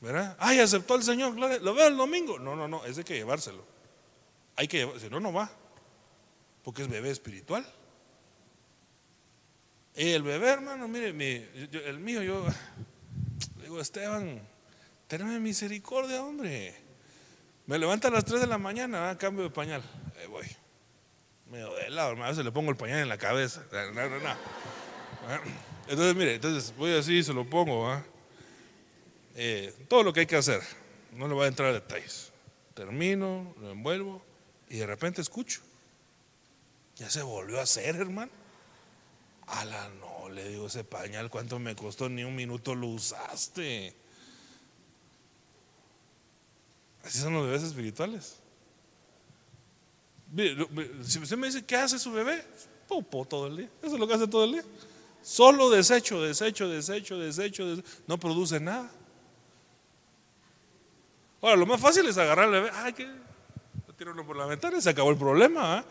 [0.00, 0.36] ¿Verdad?
[0.40, 2.40] Ay, aceptó al Señor, lo veo el domingo.
[2.40, 3.64] No, no, no, es de que llevárselo.
[4.56, 5.48] Hay que llevar, si no, no va.
[6.64, 7.64] Porque es bebé espiritual.
[9.98, 12.46] Y el bebé, hermano, mire, el mío, yo
[13.56, 14.40] le digo, Esteban,
[15.08, 16.72] tenme misericordia, hombre.
[17.66, 19.82] Me levanta a las 3 de la mañana, cambio de pañal.
[20.20, 20.46] Ahí voy.
[21.50, 23.64] Medio de lado, hermano, a veces le pongo el pañal en la cabeza.
[23.72, 24.28] No, no.
[24.28, 25.40] Ah,
[25.88, 28.00] Entonces, mire, entonces voy así, se lo pongo.
[29.34, 30.62] Eh, todo lo que hay que hacer.
[31.10, 32.30] No le voy a entrar a detalles.
[32.72, 34.22] Termino, lo envuelvo
[34.70, 35.60] y de repente escucho.
[36.94, 38.30] Ya se volvió a hacer, hermano.
[39.48, 42.08] Ala, no, le digo ese pañal, ¿cuánto me costó?
[42.08, 43.94] Ni un minuto lo usaste.
[47.04, 48.36] Así son los bebés espirituales.
[51.04, 52.44] Si usted me dice, ¿qué hace su bebé?
[52.86, 53.70] Popo todo el día.
[53.82, 54.64] Eso es lo que hace todo el día.
[55.22, 57.88] Solo desecho, desecho, desecho, desecho, desecho.
[58.06, 58.90] No produce nada.
[61.40, 62.70] Ahora, lo más fácil es agarrar al bebé.
[62.74, 63.08] Ay, que
[64.24, 65.78] por la ventana y se acabó el problema.
[65.78, 65.84] ¿ah?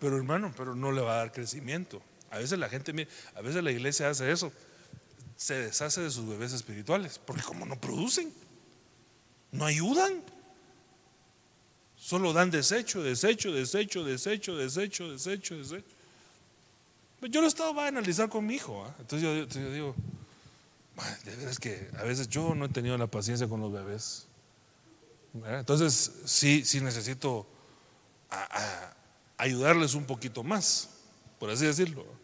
[0.00, 2.02] Pero hermano, pero no le va a dar crecimiento.
[2.32, 4.50] A veces la gente, a veces la iglesia hace eso.
[5.36, 7.18] Se deshace de sus bebés espirituales.
[7.18, 8.32] Porque como no producen,
[9.52, 10.22] no ayudan.
[11.96, 15.96] Solo dan desecho, desecho, desecho, desecho, desecho, desecho, desecho.
[17.20, 18.84] Yo lo estaba a analizar con mi hijo.
[18.84, 18.96] ¿ah?
[18.98, 19.94] Entonces yo, digo,
[20.96, 24.26] "Ay, de veras que a veces yo no he tenido la paciencia con los bebés.
[25.34, 25.60] ¿verdad?
[25.60, 27.46] Entonces sí, sí necesito
[29.36, 30.88] ayudarles un poquito más,
[31.38, 32.21] por así decirlo.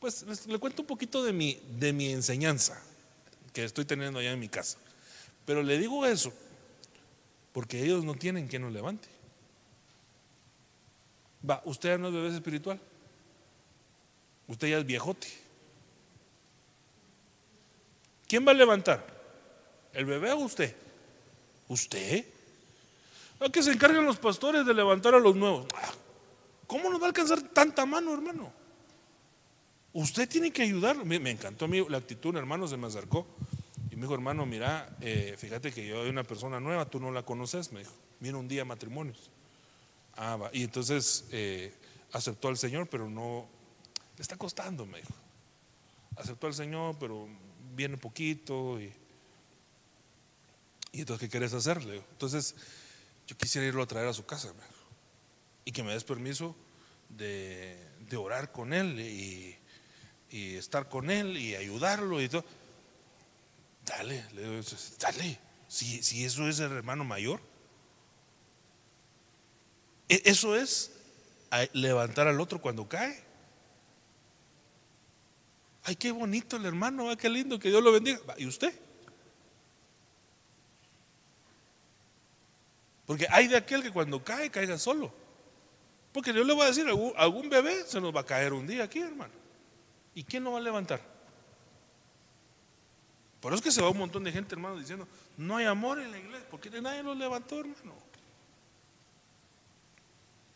[0.00, 2.80] Pues le cuento un poquito de mi, de mi enseñanza
[3.52, 4.78] que estoy teniendo allá en mi casa.
[5.44, 6.32] Pero le digo eso
[7.52, 9.08] porque ellos no tienen quien nos levante.
[11.48, 12.78] Va, usted no es bebé espiritual.
[14.48, 15.28] Usted ya es viejote.
[18.28, 19.06] ¿Quién va a levantar?
[19.92, 20.74] ¿El bebé o usted?
[21.68, 22.26] ¿Usted?
[23.40, 25.66] ¿A qué se encargan los pastores de levantar a los nuevos?
[25.74, 25.92] Ah,
[26.66, 28.52] ¿Cómo nos va a alcanzar tanta mano, hermano?
[29.96, 31.06] Usted tiene que ayudarlo.
[31.06, 33.26] Me, encantó la actitud, hermano se me acercó
[33.90, 37.10] y me dijo, hermano, mira, eh, fíjate que yo soy una persona nueva, tú no
[37.10, 39.30] la conoces, me dijo, viene un día matrimonios.
[40.14, 40.50] Ah, va.
[40.52, 41.72] Y entonces eh,
[42.12, 43.48] aceptó al Señor, pero no,
[44.18, 45.14] le está costando, me dijo.
[46.16, 47.26] Aceptó al Señor, pero
[47.74, 48.78] viene poquito.
[48.78, 48.92] Y,
[50.92, 52.04] y entonces, ¿qué querés hacerle?
[52.10, 52.54] Entonces,
[53.26, 54.90] yo quisiera irlo a traer a su casa, me dijo,
[55.64, 56.54] y que me des permiso
[57.08, 57.78] de,
[58.10, 59.56] de orar con él y,
[60.30, 62.44] y estar con él y ayudarlo y todo.
[63.84, 64.62] Dale, le digo,
[64.98, 65.38] dale.
[65.68, 67.40] Si, si eso es el hermano mayor,
[70.08, 70.92] E- eso es
[71.72, 73.24] levantar al otro cuando cae.
[75.84, 78.18] Ay, qué bonito el hermano, ah, qué lindo, que Dios lo bendiga.
[78.38, 78.72] ¿Y usted?
[83.06, 85.12] Porque hay de aquel que cuando cae, caiga solo.
[86.12, 88.84] Porque yo le voy a decir, algún bebé se nos va a caer un día
[88.84, 89.32] aquí, hermano.
[90.16, 91.00] ¿Y quién lo va a levantar?
[93.40, 95.06] Por eso es que se va un montón de gente, hermano, diciendo,
[95.36, 97.94] no hay amor en la iglesia, porque nadie lo levantó, hermano.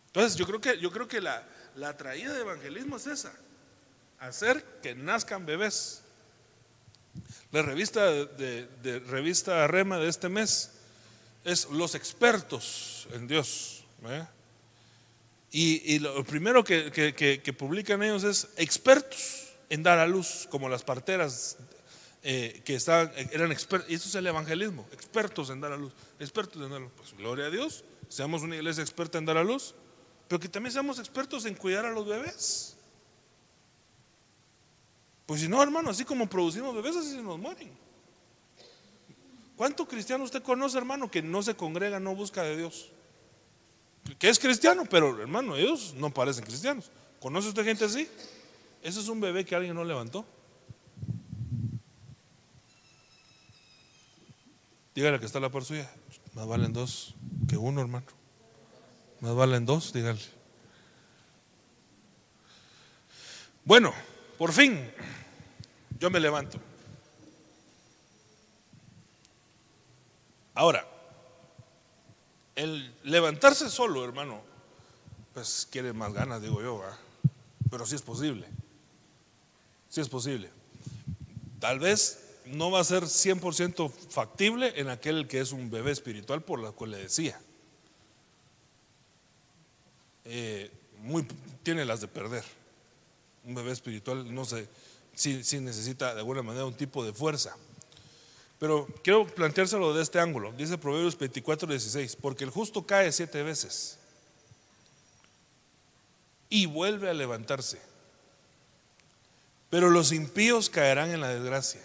[0.06, 1.46] Entonces, yo creo que, yo creo que la,
[1.76, 3.32] la traída de evangelismo es esa,
[4.18, 6.00] hacer que nazcan bebés.
[7.52, 10.72] La revista de, revista Rema de este mes
[11.44, 13.84] es los expertos en Dios.
[14.04, 14.26] ¿eh?
[15.52, 19.39] Y, lo primero que- que publican ellos es expertos
[19.70, 21.56] en dar a luz, como las parteras
[22.22, 25.92] eh, que estaban, eran expertos, y eso es el evangelismo, expertos en dar a luz,
[26.18, 26.92] expertos en dar a luz.
[26.96, 29.74] Pues gloria a Dios, seamos una iglesia experta en dar a luz,
[30.28, 32.76] pero que también seamos expertos en cuidar a los bebés.
[35.24, 37.70] Pues si no, hermano, así como producimos bebés, así se nos mueren.
[39.56, 42.90] ¿Cuánto cristiano usted conoce, hermano, que no se congrega, no busca de Dios?
[44.18, 46.90] Que es cristiano, pero hermano, ellos no parecen cristianos.
[47.20, 48.08] ¿Conoce usted gente así?
[48.82, 50.24] Ese es un bebé que alguien no levantó.
[54.94, 55.90] Dígale que está la par suya.
[56.34, 57.14] Más valen dos
[57.48, 58.06] que uno, hermano.
[59.20, 60.20] Más valen dos, dígale.
[63.64, 63.92] Bueno,
[64.38, 64.90] por fin,
[65.98, 66.58] yo me levanto.
[70.54, 70.86] Ahora,
[72.56, 74.42] el levantarse solo, hermano,
[75.32, 76.82] pues quiere más ganas, digo yo,
[77.70, 78.46] pero sí es posible.
[79.90, 80.48] Sí es posible.
[81.58, 86.42] Tal vez no va a ser 100% factible en aquel que es un bebé espiritual,
[86.42, 87.38] por lo que le decía.
[90.24, 90.70] Eh,
[91.62, 92.44] tiene las de perder.
[93.44, 94.68] Un bebé espiritual no sé,
[95.14, 97.56] sí necesita de alguna manera un tipo de fuerza.
[98.60, 100.52] Pero quiero planteárselo de este ángulo.
[100.52, 103.98] Dice Proverbios 24, 16, porque el justo cae siete veces
[106.50, 107.89] y vuelve a levantarse.
[109.70, 111.80] Pero los impíos caerán en la desgracia.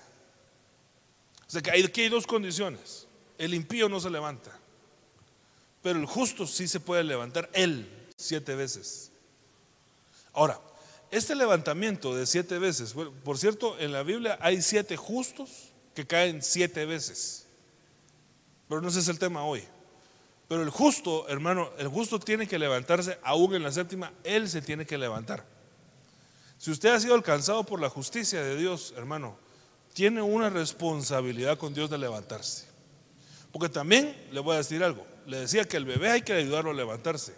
[1.48, 3.08] O sea que aquí hay dos condiciones.
[3.38, 4.52] El impío no se levanta,
[5.82, 9.12] pero el justo sí se puede levantar él siete veces.
[10.34, 10.60] Ahora,
[11.12, 16.42] este levantamiento de siete veces, por cierto, en la Biblia hay siete justos que caen
[16.42, 17.46] siete veces.
[18.68, 19.64] Pero no ese es el tema hoy.
[20.48, 24.62] Pero el justo, hermano, el justo tiene que levantarse aún en la séptima, él se
[24.62, 25.55] tiene que levantar.
[26.66, 29.38] Si usted ha sido alcanzado por la justicia de Dios, hermano,
[29.94, 32.66] tiene una responsabilidad con Dios de levantarse.
[33.52, 36.72] Porque también le voy a decir algo, le decía que el bebé hay que ayudarlo
[36.72, 37.36] a levantarse.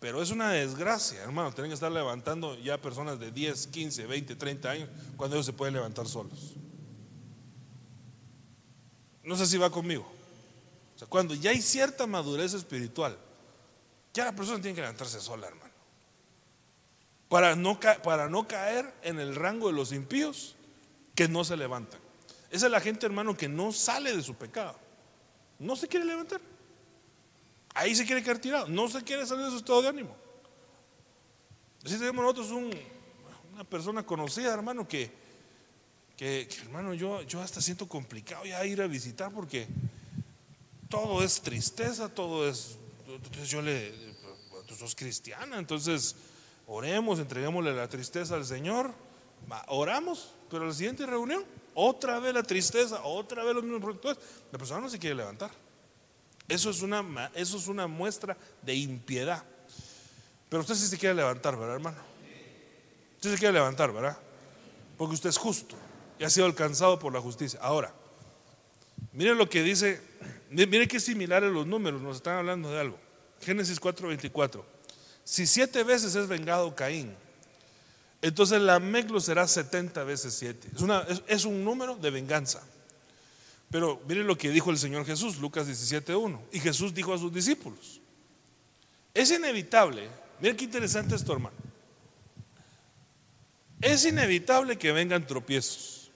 [0.00, 4.34] Pero es una desgracia, hermano, tienen que estar levantando ya personas de 10, 15, 20,
[4.34, 6.54] 30 años cuando ellos se pueden levantar solos.
[9.22, 10.10] No sé si va conmigo.
[10.96, 13.16] O sea, cuando ya hay cierta madurez espiritual,
[14.12, 15.67] ya la persona tiene que levantarse sola, hermano.
[17.28, 20.56] Para no, para no caer en el rango de los impíos
[21.14, 22.00] que no se levantan.
[22.50, 24.78] Esa es la gente, hermano, que no sale de su pecado.
[25.58, 26.40] No se quiere levantar.
[27.74, 28.68] Ahí se quiere quedar tirado.
[28.68, 30.16] No se quiere salir de su estado de ánimo.
[31.84, 32.70] Así tenemos nosotros un-
[33.52, 35.10] una persona conocida, hermano, que,
[36.16, 39.66] que, que, hermano, yo, yo hasta siento complicado ya ir a visitar porque
[40.88, 42.78] todo es tristeza, todo es.
[43.06, 43.92] Entonces yo le.
[44.66, 46.14] Tú sos cristiana, entonces
[46.68, 48.92] oremos, entreguémosle la tristeza al Señor,
[49.66, 51.44] oramos, pero la siguiente reunión,
[51.74, 54.18] otra vez la tristeza, otra vez los mismos productores.
[54.52, 55.50] La persona no se quiere levantar.
[56.46, 59.42] Eso es una, eso es una muestra de impiedad.
[60.48, 61.98] Pero usted sí se quiere levantar, ¿verdad, hermano?
[63.16, 64.16] Usted se quiere levantar, ¿verdad?
[64.96, 65.74] Porque usted es justo
[66.18, 67.58] y ha sido alcanzado por la justicia.
[67.62, 67.92] Ahora,
[69.12, 70.00] miren lo que dice,
[70.50, 72.98] miren qué similares los números, nos están hablando de algo.
[73.40, 74.77] Génesis 4:24.
[75.28, 77.14] Si siete veces es vengado Caín,
[78.22, 80.70] entonces la Meclo será 70 veces siete.
[81.26, 82.62] Es, un número de venganza.
[83.70, 86.40] Pero miren lo que dijo el Señor Jesús, Lucas 17:1.
[86.50, 88.00] Y Jesús dijo a sus discípulos:
[89.12, 90.08] Es inevitable
[90.40, 91.56] Miren qué interesante esto, hermano.
[93.82, 96.10] Es inevitable que vengan tropiezos.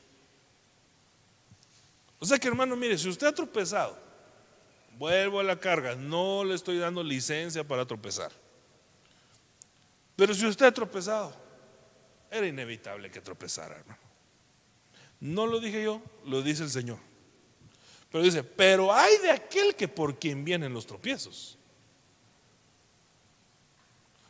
[2.18, 3.98] O sea que, hermano, mire, si usted ha tropezado,
[4.96, 8.32] vuelvo a la carga, no le estoy dando licencia para tropezar.
[10.22, 11.34] Pero si usted ha tropezado,
[12.30, 13.98] era inevitable que tropezara, hermano.
[15.18, 16.98] No lo dije yo, lo dice el Señor.
[18.08, 21.58] Pero dice, pero hay de aquel que por quien vienen los tropiezos.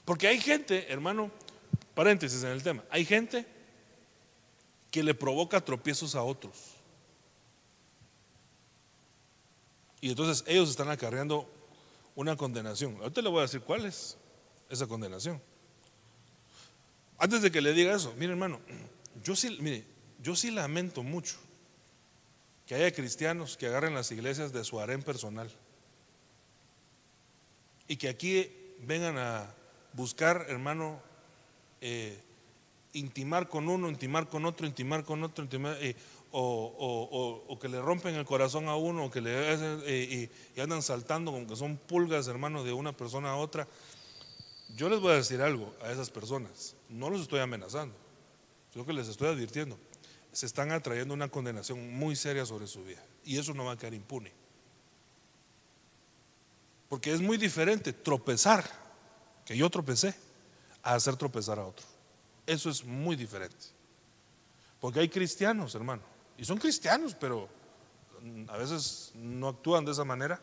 [0.06, 1.30] Porque hay gente, hermano,
[1.94, 3.44] paréntesis en el tema, hay gente
[4.90, 6.70] que le provoca tropiezos a otros.
[10.00, 11.52] Y entonces ellos están acarreando
[12.14, 12.96] una condenación.
[13.02, 14.16] Ahorita le voy a decir cuál es
[14.70, 15.51] esa condenación.
[17.22, 18.58] Antes de que le diga eso, mire hermano,
[19.22, 19.84] yo sí, mire,
[20.20, 21.36] yo sí lamento mucho
[22.66, 25.48] que haya cristianos que agarren las iglesias de su harén personal
[27.86, 28.50] y que aquí
[28.80, 29.54] vengan a
[29.92, 31.00] buscar, hermano,
[31.80, 32.18] eh,
[32.92, 35.94] intimar con uno, intimar con otro, intimar con otro, eh,
[36.32, 39.30] o, que le rompen el corazón a uno, o que le
[39.86, 43.68] eh, y, andan saltando como que son pulgas, hermano, de una persona a otra.
[44.74, 47.94] Yo les voy a decir algo a esas personas, no los estoy amenazando,
[48.72, 49.78] sino que les estoy advirtiendo,
[50.32, 53.76] se están atrayendo una condenación muy seria sobre su vida, y eso no va a
[53.76, 54.32] quedar impune.
[56.88, 58.64] Porque es muy diferente tropezar
[59.44, 60.14] que yo tropecé
[60.82, 61.86] a hacer tropezar a otro.
[62.46, 63.66] Eso es muy diferente.
[64.80, 66.02] Porque hay cristianos, hermano,
[66.36, 67.48] y son cristianos, pero
[68.48, 70.40] a veces no actúan de esa manera.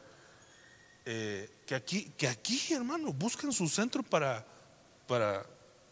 [1.12, 4.46] Eh, que, aquí, que aquí, hermano, buscan su centro para,
[5.08, 5.44] para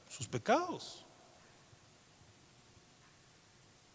[0.08, 1.04] sus pecados.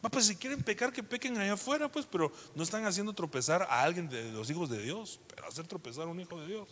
[0.01, 3.83] Pues si quieren pecar, que pequen allá afuera, pues, pero no están haciendo tropezar a
[3.83, 6.69] alguien de los hijos de Dios, pero hacer tropezar a un hijo de Dios.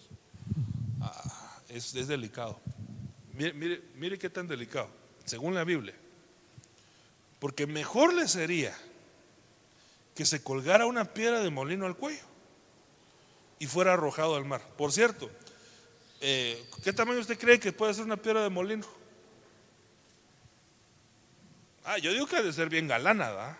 [1.00, 2.60] Ah es, delicado.
[3.34, 4.88] Mire, mire, mire qué tan delicado,
[5.24, 5.94] según la Biblia.
[7.38, 8.76] Porque mejor le sería
[10.14, 12.29] que se colgara una piedra de molino al cuello
[13.60, 14.62] y fuera arrojado al mar.
[14.76, 15.30] Por cierto,
[16.20, 18.86] eh, ¿qué tamaño usted cree que puede ser una piedra de molino?
[21.84, 23.56] Ah, yo digo que ha de ser bien galana, ¿verdad?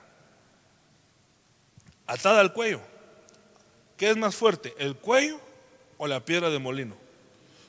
[2.06, 2.80] Atada al cuello.
[3.96, 5.38] ¿Qué es más fuerte, el cuello
[5.98, 6.96] o la piedra de molino?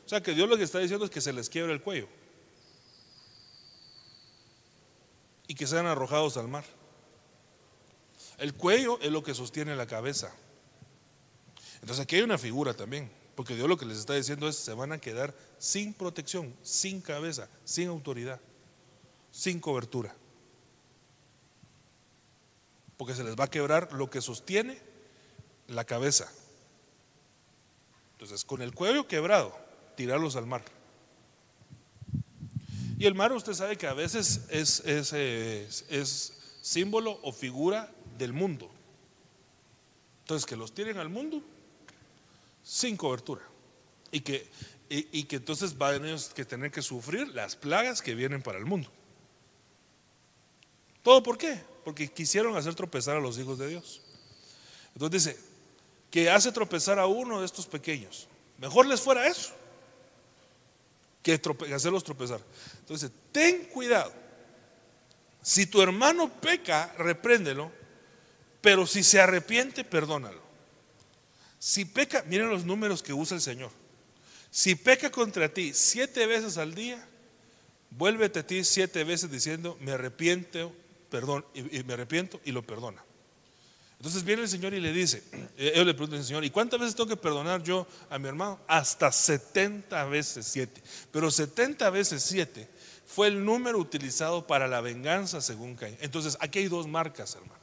[0.06, 2.08] O sea que Dios lo que está diciendo es que se les quiebra el cuello
[5.48, 6.64] y que sean arrojados al mar.
[8.38, 10.34] El cuello es lo que sostiene la cabeza.
[11.82, 14.74] Entonces aquí hay una figura también, porque Dios lo que les está diciendo es se
[14.74, 18.40] van a quedar sin protección, sin cabeza, sin autoridad,
[19.32, 20.16] sin cobertura.
[22.98, 24.80] Porque se les va a quebrar lo que sostiene
[25.68, 26.32] la cabeza.
[28.14, 29.58] Entonces, con el cuello quebrado,
[29.96, 30.64] tirarlos al mar.
[33.02, 38.70] Y el mar usted sabe que a veces es, es, símbolo o figura del mundo.
[40.20, 41.42] Entonces que los tiren al mundo
[42.64, 43.42] sin cobertura.
[44.12, 44.50] Y que,
[44.90, 48.66] y, que entonces van ellos que tener que sufrir las plagas que vienen para el
[48.66, 48.90] mundo.
[51.02, 51.62] ¿Todo por qué?
[51.86, 54.02] Porque quisieron hacer tropezar a los hijos de Dios.
[54.94, 55.40] Entonces dice,
[56.12, 58.28] que hace tropezar a uno de estos pequeños.
[58.58, 59.54] Mejor les fuera eso
[61.24, 61.40] que
[61.74, 62.42] hacerlos tropezar.
[62.80, 64.12] Entonces, ten cuidado.
[65.42, 67.72] Si tu hermano peca, repréndelo,
[68.60, 70.42] pero si se arrepiente, perdónalo.
[71.64, 73.70] Si peca, miren los números que usa el Señor.
[74.50, 77.08] Si peca contra ti siete veces al día,
[77.92, 80.74] vuélvete a ti siete veces diciendo, me arrepiento,
[81.12, 83.04] perdón, y me arrepiento y lo perdona.
[83.98, 85.22] Entonces viene el Señor y le dice,
[85.56, 88.28] eh, yo le pregunto al Señor, ¿y cuántas veces tengo que perdonar yo a mi
[88.28, 88.60] hermano?
[88.68, 90.82] Hasta 70 veces 7.
[91.12, 92.68] Pero 70 veces 7
[93.06, 95.96] fue el número utilizado para la venganza según Caín.
[96.02, 97.62] Entonces aquí hay dos marcas, hermano.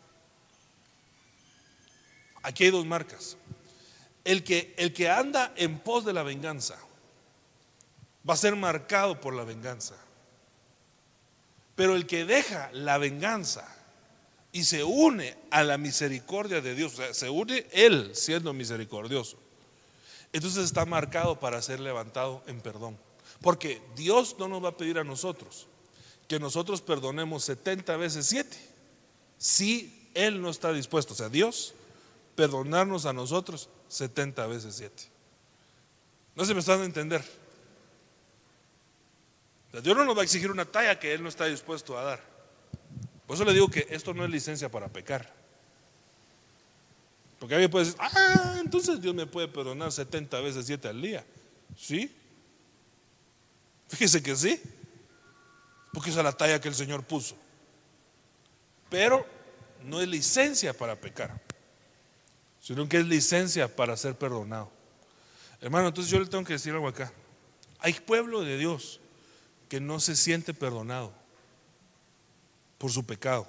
[2.45, 3.37] Aquí hay dos marcas.
[4.29, 6.79] El que, el que anda en pos de la venganza
[8.29, 9.95] va a ser marcado por la venganza.
[11.75, 13.67] Pero el que deja la venganza
[14.53, 19.39] y se une a la misericordia de Dios, o sea, se une Él siendo misericordioso.
[20.35, 22.99] Entonces está marcado para ser levantado en perdón.
[23.41, 25.69] Porque Dios no nos va a pedir a nosotros
[26.29, 28.59] que nosotros perdonemos 70 veces 7
[29.39, 31.73] si Él no está dispuesto, o sea, Dios,
[32.35, 35.05] perdonarnos a nosotros 70 veces 7.
[36.35, 37.25] No se me están a entender.
[39.83, 42.21] Dios no nos va a exigir una talla que Él no está dispuesto a dar.
[43.27, 45.33] Por eso le digo que esto no es licencia para pecar.
[47.39, 51.25] Porque alguien puede decir, ah, entonces Dios me puede perdonar 70 veces 7 al día.
[51.77, 52.15] ¿Sí?
[53.89, 54.61] Fíjese que sí.
[55.93, 57.37] Porque esa es la talla que el Señor puso.
[58.89, 59.27] Pero
[59.85, 61.41] no es licencia para pecar,
[62.69, 64.71] sino que es licencia para ser perdonado.
[65.63, 67.11] Hermano, entonces yo le tengo que decir algo acá.
[67.79, 69.01] Hay pueblo de Dios
[69.71, 71.15] que no se siente perdonado
[72.77, 73.49] por su pecado.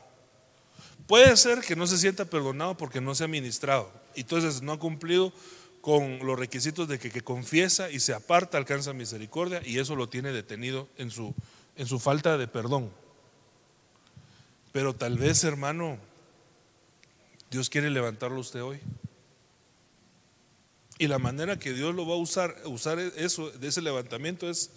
[1.06, 3.92] Puede ser que no se sienta perdonado porque no se ha ministrado.
[4.16, 5.34] Entonces no ha cumplido
[5.82, 10.08] con los requisitos de que, que, confiesa y se aparta, alcanza misericordia y eso lo
[10.08, 11.36] tiene detenido en su,
[11.76, 12.90] en su falta de perdón.
[14.72, 15.98] Pero tal vez, hermano,
[17.52, 18.80] Dios quiere levantarlo usted hoy.
[21.00, 24.70] Y la manera que Dios lo va a usar, usar eso, de ese levantamiento es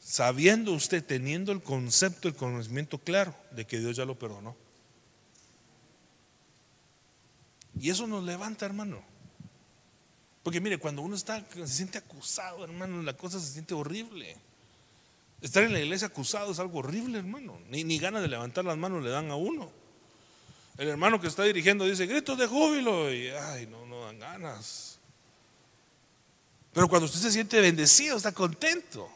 [0.00, 4.56] sabiendo usted, teniendo el concepto, el conocimiento claro de que Dios ya lo perdonó.
[7.78, 9.04] Y eso nos levanta, hermano.
[10.42, 14.36] Porque mire, cuando uno está, se siente acusado, hermano, la cosa se siente horrible.
[15.42, 17.60] Estar en la iglesia acusado es algo horrible, hermano.
[17.68, 19.70] Ni, ni ganas de levantar las manos le dan a uno.
[20.78, 24.93] El hermano que está dirigiendo dice gritos de júbilo y ay, no, no dan ganas.
[26.74, 29.08] Pero cuando usted se siente bendecido, está contento,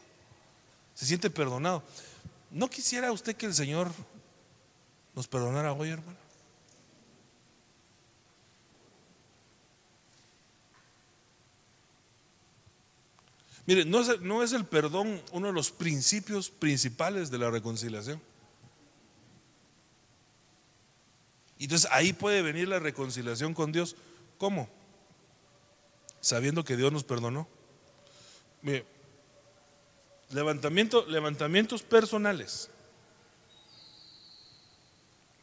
[0.94, 1.82] se siente perdonado.
[2.52, 3.92] ¿No quisiera usted que el Señor
[5.14, 6.16] nos perdonara hoy, hermano?
[13.66, 18.18] Mire, no es, el perdón uno de los principios principales de la reconciliación.
[21.58, 23.96] Y entonces ahí puede venir la reconciliación con Dios.
[24.38, 24.70] ¿Cómo?
[26.20, 27.48] Sabiendo que Dios nos perdonó.
[30.30, 32.68] Levantamiento, levantamientos personales.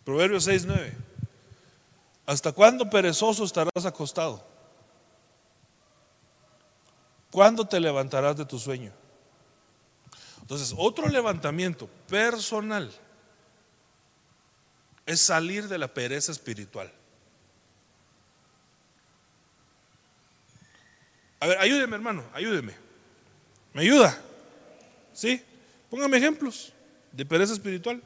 [0.03, 0.93] Proverbios 6, 9.
[2.28, 4.45] ¿Hasta cuándo perezoso estarás acostado?
[7.32, 8.91] ¿Cuándo te levantarás de tu sueño?
[10.41, 12.91] Entonces, otro levantamiento personal
[15.07, 16.91] es salir de la pereza espiritual.
[21.46, 22.74] A ver, ayúdeme hermano, ayúdeme.
[23.72, 24.20] ¿Me ayuda?
[25.14, 25.39] ¿Sí?
[25.91, 26.74] Póngame ejemplos
[27.12, 28.02] de pereza espiritual.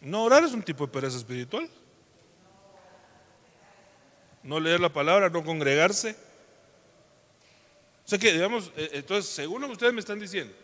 [0.00, 1.68] No orar es un tipo de pereza espiritual.
[4.44, 6.14] No leer la palabra, no congregarse.
[8.04, 10.54] O sea que, digamos, eh, entonces, según lo que ustedes me están diciendo,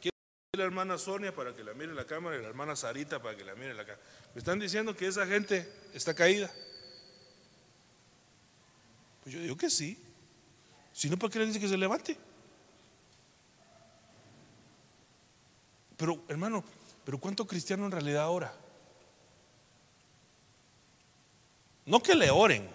[0.00, 0.14] quiero
[0.52, 3.42] la hermana Sonia para que la mire la cámara y la hermana Sarita para que
[3.42, 4.04] la mire la cámara.
[4.34, 6.48] Me están diciendo que esa gente está caída.
[9.22, 9.98] Pues yo digo que sí.
[10.92, 12.16] Si no, ¿para qué le dice que se levante?
[15.96, 16.64] Pero, hermano,
[17.04, 18.52] ¿pero cuánto cristiano en realidad ora?
[21.86, 22.68] No que le oren,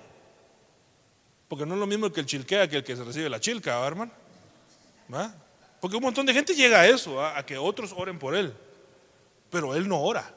[1.48, 3.86] porque no es lo mismo que el chilquea que el que se recibe la chilca,
[3.86, 4.12] hermano?
[5.80, 8.54] Porque un montón de gente llega a eso, a que otros oren por él.
[9.50, 10.34] Pero él no ora.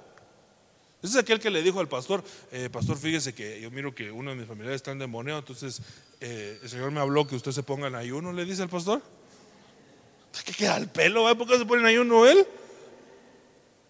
[1.03, 2.23] Ese es aquel que le dijo al pastor,
[2.53, 5.81] eh, pastor, fíjese que yo miro que uno de mis familiares está endemoniado, entonces
[6.21, 9.03] eh, el Señor me habló que usted se ponga en ayuno, le dice al pastor.
[10.45, 11.25] ¿Qué queda el pelo?
[11.37, 12.47] ¿Por qué se pone en ayuno él?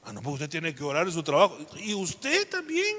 [0.04, 1.58] Ah, no, pues usted tiene que orar en su trabajo.
[1.76, 2.96] Y usted también.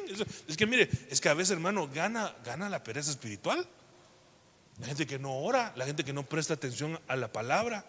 [0.48, 3.68] Es que mire, es que a veces, hermano, gana, gana la pereza espiritual.
[4.80, 7.86] La gente que no ora, la gente que no presta atención a la palabra,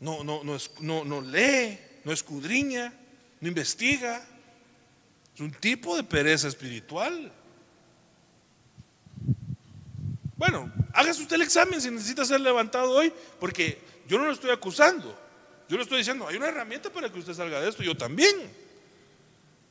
[0.00, 2.92] no, no, no, no, no lee, no escudriña,
[3.40, 4.26] no investiga.
[5.36, 7.30] Es un tipo de pereza espiritual.
[10.34, 13.78] Bueno, hágase usted el examen si necesita ser levantado hoy, porque
[14.08, 15.14] yo no lo estoy acusando.
[15.68, 18.34] Yo le estoy diciendo, hay una herramienta para que usted salga de esto, yo también.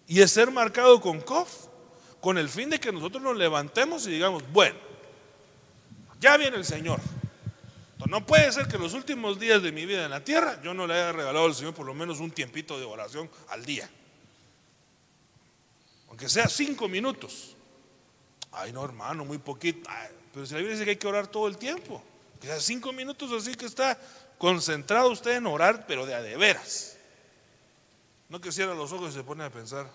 [0.06, 1.50] Y es ser marcado con COF,
[2.22, 4.78] con el fin de que nosotros nos levantemos y digamos, bueno,
[6.22, 7.00] ya viene el Señor.
[8.08, 10.86] no puede ser que los últimos días de mi vida en la tierra yo no
[10.86, 13.90] le haya regalado al Señor por lo menos un tiempito de oración al día.
[16.16, 17.58] Aunque sea cinco minutos.
[18.54, 19.90] Ay, no, hermano, muy poquito.
[20.34, 22.02] pero si la Biblia dice que hay que orar todo el tiempo.
[22.40, 24.00] Que sea cinco minutos así que está
[24.38, 26.96] concentrado usted en orar, pero de a de veras.
[28.30, 29.92] No que cierra los ojos y se pone a pensar,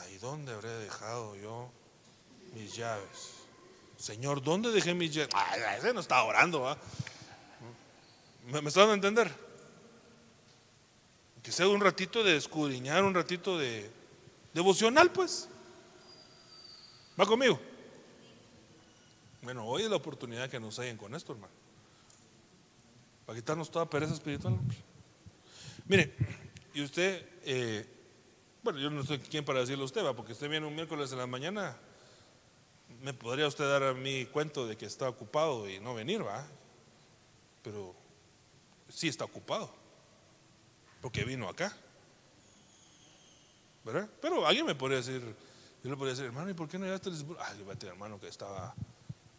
[0.00, 1.70] ay, ¿dónde habré dejado yo
[2.54, 3.32] mis llaves?
[3.98, 5.30] Señor, ¿dónde dejé mi jet?
[5.34, 6.78] Ay, ese no está orando, ¿va?
[8.46, 9.30] ¿Me, me está dando a entender?
[11.42, 14.03] Que sea un ratito de escudriñar, un ratito de
[14.54, 15.48] devocional, pues.
[17.20, 17.60] ¿Va conmigo?
[19.42, 21.52] Bueno, hoy es la oportunidad que nos hallen con esto, hermano.
[23.26, 24.58] Para quitarnos toda pereza espiritual.
[25.86, 26.14] Mire,
[26.72, 27.86] y usted, eh,
[28.62, 31.12] bueno, yo no soy quien para decirle a usted, va, porque usted viene un miércoles
[31.12, 31.76] en la mañana,
[33.02, 36.46] me podría usted dar a mí cuento de que está ocupado y no venir, va.
[37.62, 37.94] Pero
[38.88, 39.70] sí está ocupado,
[41.00, 41.76] porque vino acá.
[43.84, 45.20] Pero alguien me podría decir,
[45.82, 48.18] yo le podría decir, hermano, ¿y por qué no llegaste al Ah, yo a hermano
[48.18, 48.74] que estaba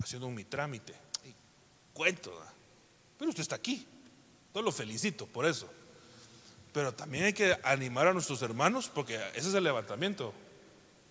[0.01, 0.93] haciendo mi trámite.
[1.25, 1.33] Y
[1.93, 2.31] cuento,
[3.17, 3.87] pero usted está aquí.
[4.47, 5.67] Entonces lo felicito por eso.
[6.71, 10.33] Pero también hay que animar a nuestros hermanos, porque ese es el levantamiento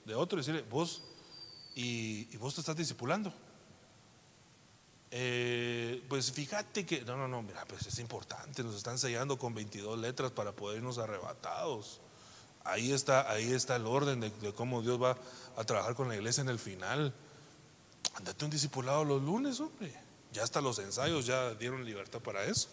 [0.04, 1.02] de otro, decirle, vos,
[1.74, 3.32] y, vos te estás discipulando.
[5.10, 9.54] Eh, pues fíjate que, no, no, no, mira, pues es importante, nos están sellando con
[9.54, 12.00] 22 letras para poder irnos arrebatados.
[12.64, 15.16] Ahí está, ahí está el orden de, cómo Dios va
[15.56, 17.12] a trabajar con la iglesia en el final.
[18.14, 19.92] Andate un discipulado los lunes, hombre.
[20.32, 22.68] Ya hasta los ensayos ya dieron libertad para eso.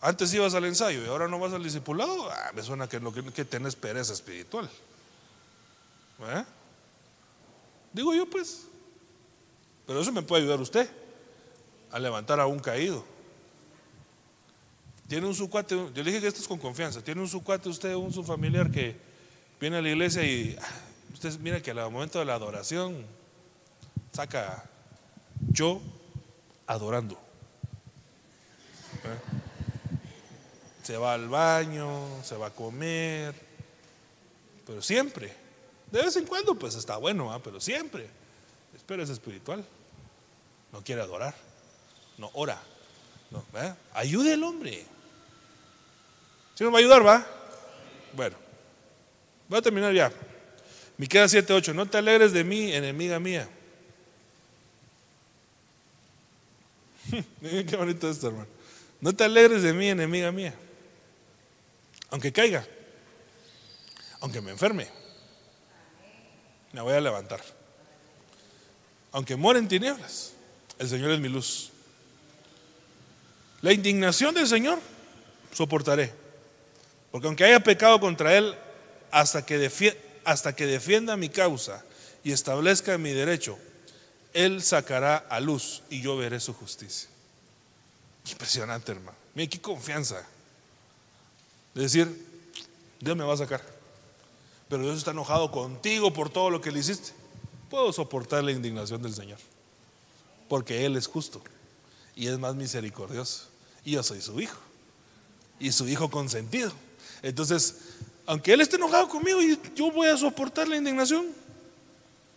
[0.00, 2.30] Antes ibas al ensayo y ahora no vas al discipulado.
[2.30, 4.68] Ah, me suena que, lo que tenés pereza espiritual.
[6.20, 6.44] ¿Eh?
[7.92, 8.66] Digo yo, pues.
[9.86, 10.90] Pero eso me puede ayudar usted
[11.90, 13.04] a levantar a un caído.
[15.12, 17.04] Tiene un sucuate, yo le dije que esto es con confianza.
[17.04, 18.96] Tiene un sucuate usted, un su familiar que
[19.60, 20.66] viene a la iglesia y ah,
[21.12, 23.04] usted mira que al momento de la adoración
[24.10, 24.64] saca
[25.50, 25.82] yo
[26.66, 27.16] adorando.
[29.04, 29.18] ¿Eh?
[30.82, 33.34] Se va al baño, se va a comer,
[34.66, 35.30] pero siempre,
[35.90, 38.08] de vez en cuando pues está bueno, pero siempre,
[38.74, 39.62] espero es espiritual,
[40.72, 41.34] no quiere adorar,
[42.16, 42.58] no ora,
[43.30, 43.44] no,
[43.92, 44.86] ayude al hombre.
[46.62, 47.26] Si nos va a ayudar, va?
[48.12, 48.36] Bueno,
[49.48, 50.12] voy a terminar ya.
[50.96, 53.48] Miqueas 7:8, no te alegres de mí, enemiga mía.
[57.40, 58.46] Miren qué bonito esto, hermano.
[59.00, 60.54] No te alegres de mí, enemiga mía.
[62.10, 62.64] Aunque caiga,
[64.20, 64.86] aunque me enferme,
[66.72, 67.40] me voy a levantar.
[69.10, 70.34] Aunque muera en tinieblas,
[70.78, 71.72] el Señor es mi luz.
[73.62, 74.78] La indignación del Señor
[75.52, 76.21] soportaré.
[77.12, 78.56] Porque aunque haya pecado contra Él,
[79.12, 81.84] hasta que, defienda mi causa
[82.24, 83.58] y establezca mi derecho,
[84.32, 87.08] Él sacará a luz y yo veré su justicia.
[88.28, 89.16] Impresionante, hermano.
[89.34, 90.26] Mira, qué confianza.
[91.74, 92.26] De decir,
[92.98, 93.62] Dios me va a sacar.
[94.70, 97.12] Pero Dios está enojado contigo por todo lo que le hiciste.
[97.68, 99.38] Puedo soportar la indignación del Señor.
[100.48, 101.42] Porque Él es justo
[102.16, 103.48] y es más misericordioso.
[103.84, 104.58] Y yo soy su hijo.
[105.60, 106.72] Y su hijo consentido.
[107.22, 107.76] Entonces,
[108.26, 109.40] aunque Él esté enojado conmigo,
[109.74, 111.26] yo voy a soportar la indignación.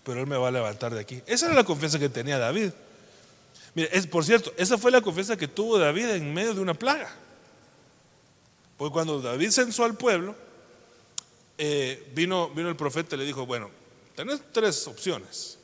[0.03, 1.21] Pero Él me va a levantar de aquí.
[1.25, 2.71] Esa era la confianza que tenía David.
[3.73, 6.73] Mire, es, por cierto, esa fue la confianza que tuvo David en medio de una
[6.73, 7.13] plaga.
[8.77, 10.35] Porque cuando David censó al pueblo,
[11.57, 13.69] eh, vino, vino el profeta y le dijo, bueno,
[14.15, 15.57] tenés tres opciones.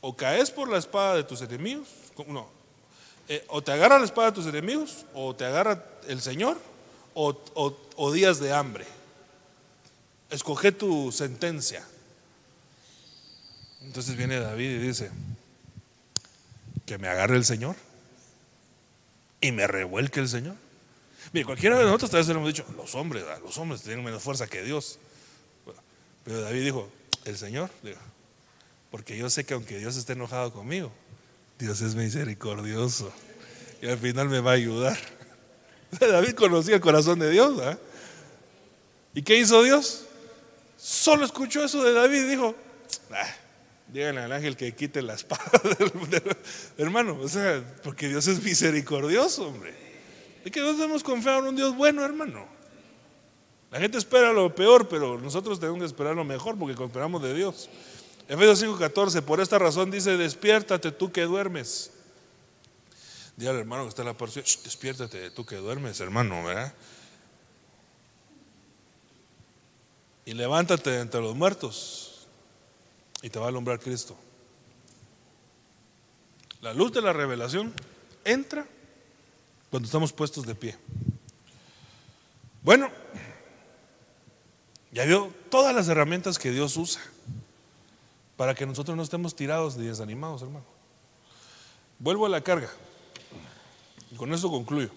[0.00, 1.88] O caes por la espada de tus enemigos,
[2.26, 2.48] no,
[3.28, 6.58] eh, o te agarra la espada de tus enemigos, o te agarra el Señor,
[7.14, 8.86] o, días de hambre.
[10.30, 11.86] Escoge tu sentencia.
[13.82, 15.10] Entonces viene David y dice,
[16.86, 17.76] que me agarre el Señor
[19.40, 20.56] y me revuelque el Señor.
[21.32, 24.46] Mire, cualquiera de nosotros tal vez hemos dicho, los hombres, los hombres tienen menos fuerza
[24.46, 24.98] que Dios.
[26.24, 26.88] Pero David dijo,
[27.24, 27.70] el Señor,
[28.90, 30.92] porque yo sé que aunque Dios esté enojado conmigo,
[31.58, 33.12] Dios es misericordioso
[33.82, 34.98] y al final me va a ayudar.
[36.00, 37.60] David conocía el corazón de Dios.
[39.14, 40.06] ¿Y qué hizo Dios?
[40.76, 42.54] Solo escuchó eso de David y dijo,
[43.10, 43.34] ah,
[43.94, 45.44] Díganle al ángel que quite la espada
[46.78, 49.72] hermano, o sea, porque Dios es misericordioso, hombre.
[50.44, 52.44] Es que nosotros hemos confiado en un Dios bueno, hermano.
[53.70, 57.34] La gente espera lo peor, pero nosotros tenemos que esperar lo mejor porque esperamos de
[57.34, 57.70] Dios.
[58.26, 61.92] Efesios 5:14, por esta razón dice, despiértate tú que duermes.
[63.36, 66.72] Dígale hermano que está en la porción, despiértate tú que duermes, hermano, ¿verdad?
[70.24, 72.26] Y levántate entre los muertos
[73.22, 74.16] y te va a alumbrar Cristo.
[76.60, 77.74] La luz de la revelación
[78.24, 78.66] entra
[79.70, 80.76] cuando estamos puestos de pie.
[82.62, 82.88] Bueno,
[84.92, 87.02] ya vio todas las herramientas que Dios usa.
[88.36, 90.64] para que nosotros no estemos tirados ni desanimados, hermano.
[91.98, 92.68] Vuelvo a la carga.
[94.14, 94.90] Y con eso concluyo.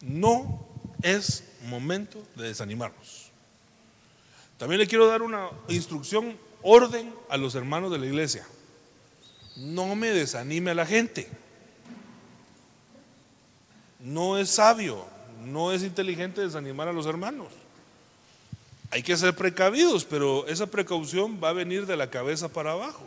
[0.00, 0.66] No
[1.02, 3.30] es momento de desanimarnos.
[4.56, 8.46] También le quiero dar una instrucción, orden a los hermanos de la iglesia.
[9.56, 11.28] No me desanime a la gente.
[14.00, 15.04] No es sabio,
[15.44, 17.48] no es inteligente desanimar a los hermanos.
[18.90, 23.06] Hay que ser precavidos, pero esa precaución va a venir de la cabeza para abajo.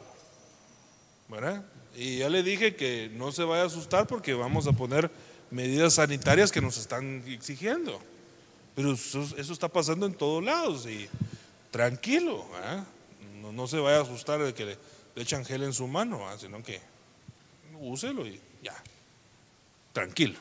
[1.29, 1.65] ¿Verdad?
[1.95, 5.09] Y ya le dije que no se vaya a asustar porque vamos a poner
[5.49, 8.01] medidas sanitarias que nos están exigiendo.
[8.75, 11.07] Pero eso, está pasando en todos lados y
[11.71, 12.45] tranquilo,
[13.53, 14.77] no, se vaya a asustar de que le,
[15.15, 16.81] echan gel en su mano, sino que
[17.79, 18.75] úselo y ya,
[19.93, 20.37] tranquilo.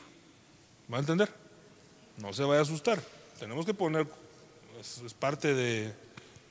[0.91, 1.31] ¿Va a entender?
[2.17, 3.01] No se vaya a asustar.
[3.39, 4.05] Tenemos que poner,
[4.79, 5.93] es, parte de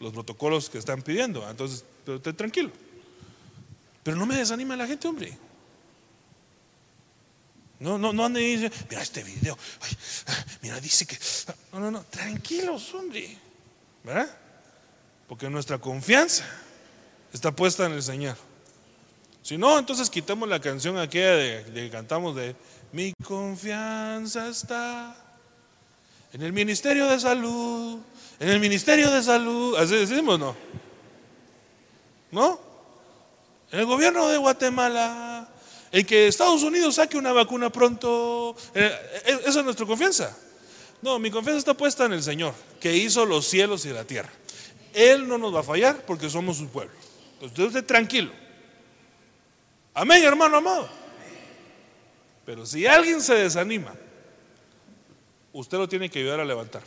[0.01, 2.71] los protocolos que están pidiendo, entonces, pero esté tranquilo.
[4.05, 5.37] Pero no me desanime la gente, hombre.
[7.81, 8.57] No, no, no ande y
[8.89, 9.59] mira este video,
[10.63, 11.19] mira, dice que.
[11.73, 13.37] No, no, no, tranquilos, hombre.
[14.05, 14.31] ¿Verdad?
[15.27, 16.45] Porque nuestra confianza
[17.33, 18.37] está puesta en el Señor.
[19.43, 22.55] Si no, entonces quitamos la canción aquella de, que cantamos de
[22.93, 25.17] Mi confianza está
[26.33, 27.99] en el Ministerio de Salud,
[28.39, 29.77] en el Ministerio de Salud.
[29.77, 30.57] Así decimos, ¿no?
[32.31, 32.74] ¿No?
[33.73, 35.49] En el gobierno de Guatemala,
[35.95, 38.57] en que Estados Unidos saque una vacuna pronto.
[38.75, 38.93] Eh,
[39.27, 40.37] eh, esa es nuestra confianza.
[41.03, 44.31] No, mi confianza está puesta en el Señor, que hizo los cielos y la tierra.
[44.93, 46.95] Él no nos va a fallar porque somos su pueblo.
[47.35, 48.33] Entonces, usted tranquilo.
[49.93, 50.89] Amén, hermano amado.
[52.45, 53.95] Pero si alguien se desanima,
[55.53, 56.83] usted lo tiene que ayudar a levantar.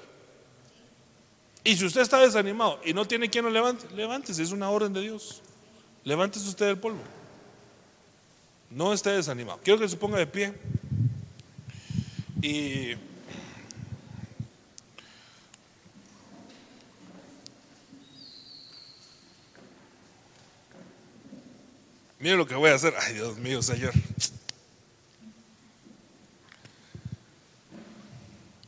[1.63, 4.93] Y si usted está desanimado y no tiene quien lo levante, levántese, es una orden
[4.93, 5.41] de Dios.
[6.07, 7.01] Levántese usted del polvo.
[8.69, 9.59] No esté desanimado.
[9.61, 10.53] Quiero que se ponga de pie.
[12.41, 12.95] Y
[22.19, 22.93] Mire lo que voy a hacer.
[23.01, 23.91] Ay, Dios mío, Señor.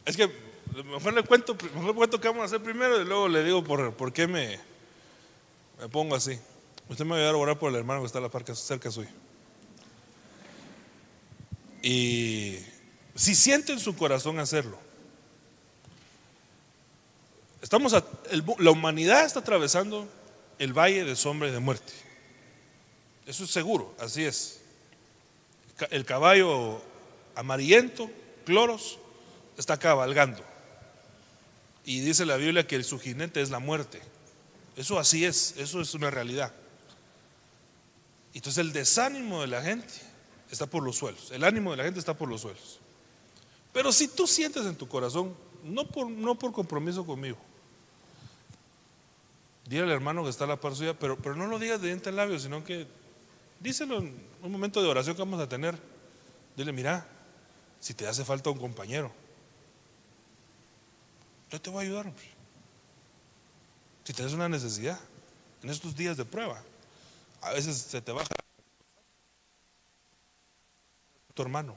[0.03, 0.29] Es que
[0.83, 3.93] mejor le cuento, mejor cuento qué vamos a hacer primero y luego le digo por,
[3.93, 4.59] por qué me,
[5.79, 6.37] me pongo así.
[6.89, 8.55] Usted me va a ayudar a orar por el hermano que está a la parca
[8.55, 9.11] cerca suya.
[11.83, 12.57] Y
[13.15, 14.77] si siente en su corazón hacerlo,
[17.61, 17.93] estamos
[18.57, 20.07] la humanidad está atravesando
[20.57, 21.93] el valle de sombra y de muerte.
[23.25, 24.59] Eso es seguro, así es.
[25.91, 26.81] El caballo
[27.35, 28.09] amarillento,
[28.45, 28.97] cloros,
[29.57, 30.43] está cabalgando.
[31.85, 34.01] Y dice la Biblia que su jinete es la muerte.
[34.75, 36.51] Eso así es, eso es una realidad.
[38.39, 39.93] Entonces el desánimo de la gente
[40.49, 41.29] está por los suelos.
[41.31, 42.79] El ánimo de la gente está por los suelos.
[43.73, 47.37] Pero si tú sientes en tu corazón, no por, no por compromiso conmigo,
[49.65, 51.87] dile al hermano que está a la par suya, pero, pero no lo digas de
[51.87, 52.87] diente al labio, sino que
[53.59, 55.77] díselo en un momento de oración que vamos a tener.
[56.55, 57.05] Dile, mira,
[57.81, 59.11] si te hace falta un compañero,
[61.51, 62.13] yo te voy a ayudar.
[64.05, 64.97] Si tienes una necesidad
[65.61, 66.63] en estos días de prueba,
[67.41, 68.33] a veces se te baja
[71.41, 71.75] hermano.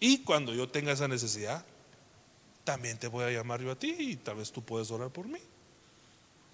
[0.00, 1.64] Y cuando yo tenga esa necesidad,
[2.64, 5.26] también te voy a llamar yo a ti y tal vez tú puedes orar por
[5.26, 5.40] mí.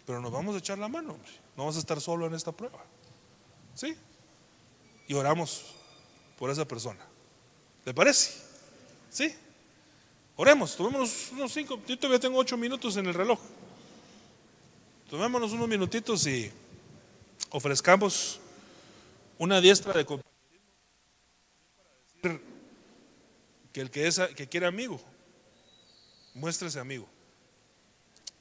[0.07, 1.15] Pero nos vamos a echar la mano,
[1.57, 2.79] No vamos a estar solo en esta prueba.
[3.75, 3.97] ¿Sí?
[5.09, 5.75] Y oramos
[6.39, 7.01] por esa persona.
[7.85, 8.33] ¿Le parece?
[9.11, 9.35] ¿Sí?
[10.37, 13.39] Oremos, tomémonos unos cinco, yo todavía tengo ocho minutos en el reloj.
[15.09, 16.51] Tomémonos unos minutitos y
[17.51, 18.41] ofrezcamos
[19.39, 20.07] una diestra de
[23.73, 25.01] que el que, es, que quiere amigo,
[26.35, 27.09] muéstrese amigo.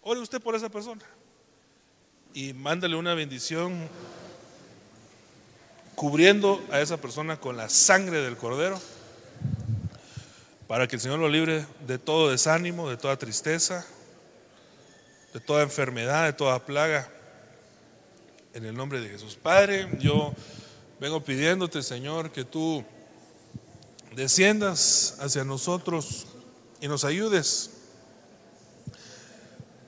[0.01, 1.03] Ore usted por esa persona
[2.33, 3.87] y mándale una bendición
[5.95, 8.79] cubriendo a esa persona con la sangre del cordero
[10.67, 13.85] para que el Señor lo libre de todo desánimo, de toda tristeza,
[15.33, 17.09] de toda enfermedad, de toda plaga.
[18.53, 19.35] En el nombre de Jesús.
[19.35, 20.31] Padre, yo
[20.99, 22.83] vengo pidiéndote, Señor, que tú
[24.15, 26.27] desciendas hacia nosotros
[26.79, 27.71] y nos ayudes.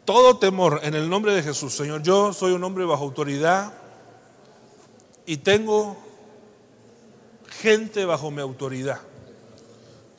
[0.04, 2.02] Todo temor en el nombre de Jesús, Señor.
[2.02, 3.72] Yo soy un hombre bajo autoridad
[5.28, 5.96] y tengo
[7.62, 9.00] gente bajo mi autoridad.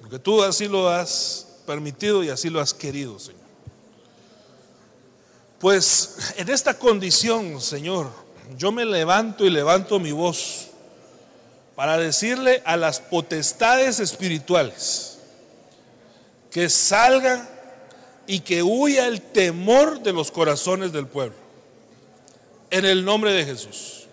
[0.01, 3.41] Porque tú así lo has permitido y así lo has querido, Señor.
[5.59, 8.26] Pues en esta condición, Señor,
[8.57, 10.69] yo me levanto y levanto mi voz
[11.75, 15.19] para decirle a las potestades espirituales
[16.51, 17.49] que salgan
[18.27, 21.37] y que huya el temor de los corazones del pueblo.
[22.71, 24.07] En el nombre de Jesús.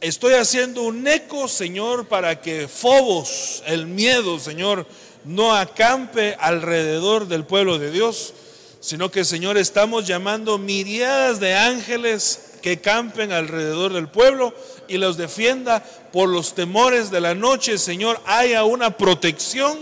[0.00, 4.86] Estoy haciendo un eco, Señor, para que Fobos, el miedo, Señor,
[5.24, 8.34] no acampe alrededor del pueblo de Dios,
[8.80, 14.54] sino que, Señor, estamos llamando miriadas de ángeles que campen alrededor del pueblo
[14.88, 17.76] y los defienda por los temores de la noche.
[17.76, 19.78] Señor, haya una protección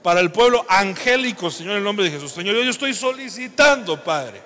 [0.00, 2.30] para el pueblo angélico, Señor, en el nombre de Jesús.
[2.30, 4.40] Señor, yo estoy solicitando, Padre,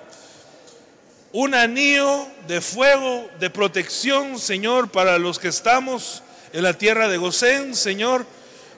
[1.31, 6.23] un anillo de fuego, de protección, Señor, para los que estamos
[6.53, 8.25] en la tierra de Gosén, Señor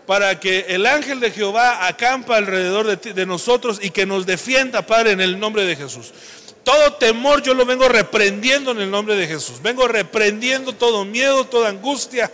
[0.06, 4.86] para que el ángel de Jehová acampa alrededor de, de, nosotros y que nos defienda,
[4.86, 6.14] Padre, en el nombre de Jesús.
[6.66, 9.62] Todo temor yo lo vengo reprendiendo en el nombre de Jesús.
[9.62, 12.30] Vengo reprendiendo todo miedo, toda angustia,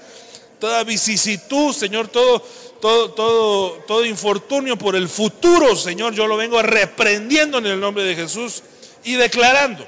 [0.60, 2.40] toda vicisitud, Señor, todo,
[2.82, 8.04] todo, todo, todo infortunio por el futuro, Señor, yo lo vengo reprendiendo en el nombre
[8.04, 8.64] de Jesús
[9.04, 9.86] y declarando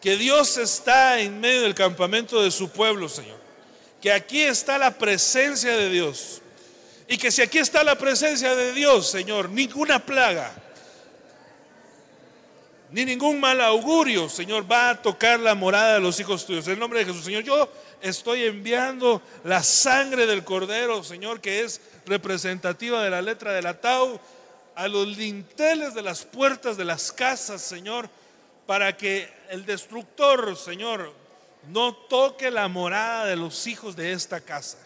[0.00, 3.40] que Dios está en medio del campamento de su pueblo, Señor
[4.00, 6.40] que aquí está la presencia de Dios.
[7.06, 10.54] Y que si aquí está la presencia de Dios, Señor, ninguna plaga,
[12.92, 16.66] ni ningún mal augurio, Señor, va a tocar la morada de los hijos tuyos.
[16.66, 17.68] En el nombre de Jesús, Señor, yo
[18.00, 24.20] estoy enviando la sangre del cordero, Señor, que es representativa de la letra del atau,
[24.74, 28.08] a los linteles de las puertas de las casas, Señor,
[28.66, 31.12] para que el destructor, Señor,
[31.68, 34.78] no toque la morada de los hijos de esta casa.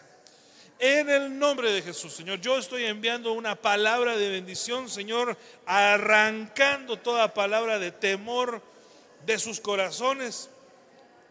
[0.79, 6.97] En el nombre de Jesús, Señor, yo estoy enviando una palabra de bendición, Señor, arrancando
[6.97, 8.61] toda palabra de temor
[9.25, 10.49] de sus corazones.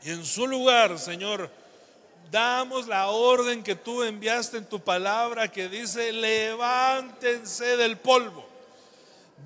[0.02, 1.50] Y en su lugar, Señor,
[2.30, 8.43] damos la orden que tú enviaste en tu palabra que dice, levántense del polvo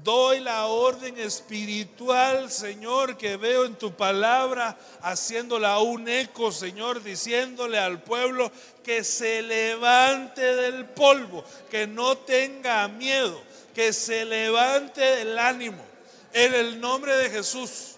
[0.05, 7.79] Doy la orden espiritual, Señor, que veo en tu palabra, haciéndola un eco, Señor, diciéndole
[7.79, 8.51] al pueblo
[8.85, 13.41] que se levante del polvo, que no tenga miedo,
[13.75, 15.85] que se levante del ánimo.
[16.33, 17.97] En el nombre de Jesús,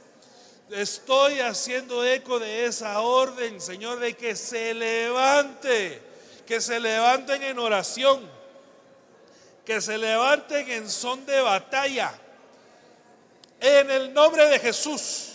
[0.71, 6.01] estoy haciendo eco de esa orden, Señor, de que se levante,
[6.47, 8.40] que se levanten en oración
[9.71, 12.13] que se levanten en son de batalla.
[13.61, 15.29] En el nombre de Jesús.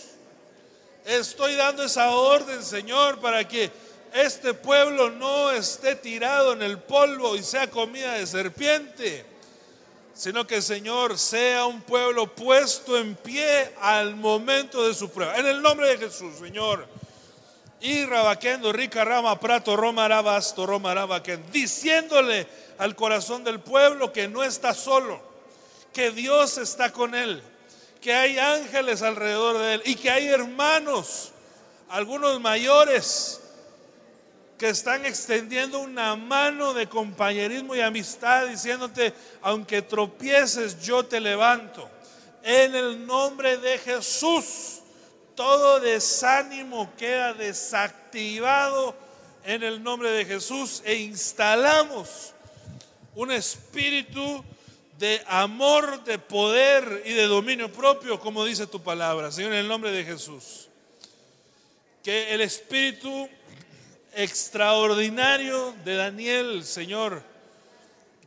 [1.06, 3.70] Estoy dando esa orden, Señor, para que
[4.12, 9.24] este pueblo no esté tirado en el polvo y sea comida de serpiente,
[10.12, 15.38] sino que, Señor, sea un pueblo puesto en pie al momento de su prueba.
[15.38, 16.86] En el nombre de Jesús, Señor.
[17.80, 20.94] Y rabaquendo, rica rama, prato, roma, rabasto, roma,
[21.50, 25.20] diciéndole al corazón del pueblo que no está solo,
[25.92, 27.42] que Dios está con él,
[28.00, 31.32] que hay ángeles alrededor de él y que hay hermanos,
[31.88, 33.40] algunos mayores,
[34.58, 39.12] que están extendiendo una mano de compañerismo y amistad, diciéndote,
[39.42, 41.90] aunque tropieces, yo te levanto.
[42.42, 44.80] En el nombre de Jesús,
[45.34, 48.94] todo desánimo queda desactivado
[49.44, 52.32] en el nombre de Jesús e instalamos
[53.16, 54.44] un espíritu
[54.98, 59.68] de amor, de poder y de dominio propio, como dice tu palabra, Señor, en el
[59.68, 60.68] nombre de Jesús.
[62.02, 63.28] Que el espíritu
[64.14, 67.22] extraordinario de Daniel, Señor,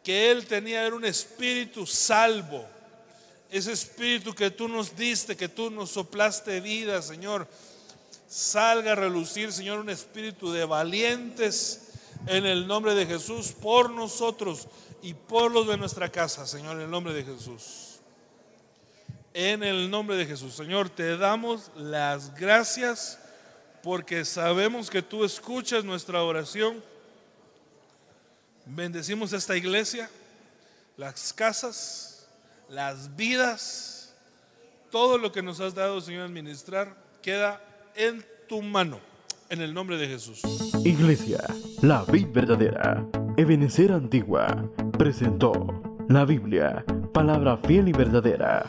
[0.04, 2.66] que él tenía era un espíritu salvo.
[3.52, 7.48] Ese espíritu que tú nos diste, que tú nos soplaste vida, Señor,
[8.28, 11.89] salga a relucir, Señor, un espíritu de valientes
[12.28, 14.68] en el nombre de Jesús por nosotros
[15.02, 18.00] y por los de nuestra casa, Señor, en el nombre de Jesús.
[19.34, 23.20] En el nombre de Jesús, Señor, te damos las gracias
[23.84, 26.84] porque sabemos que tú escuchas nuestra oración.
[28.66, 30.10] Bendecimos esta iglesia,
[30.98, 32.28] las casas,
[32.68, 34.14] las vidas,
[34.92, 37.62] todo lo que nos has dado, Señor, administrar, queda
[37.96, 39.09] en tu mano.
[39.50, 40.42] En el nombre de Jesús.
[40.86, 41.40] Iglesia,
[41.82, 43.04] la vid verdadera,
[43.36, 45.66] Ebenecer Antigua, presentó
[46.08, 48.64] la Biblia, palabra fiel y verdadera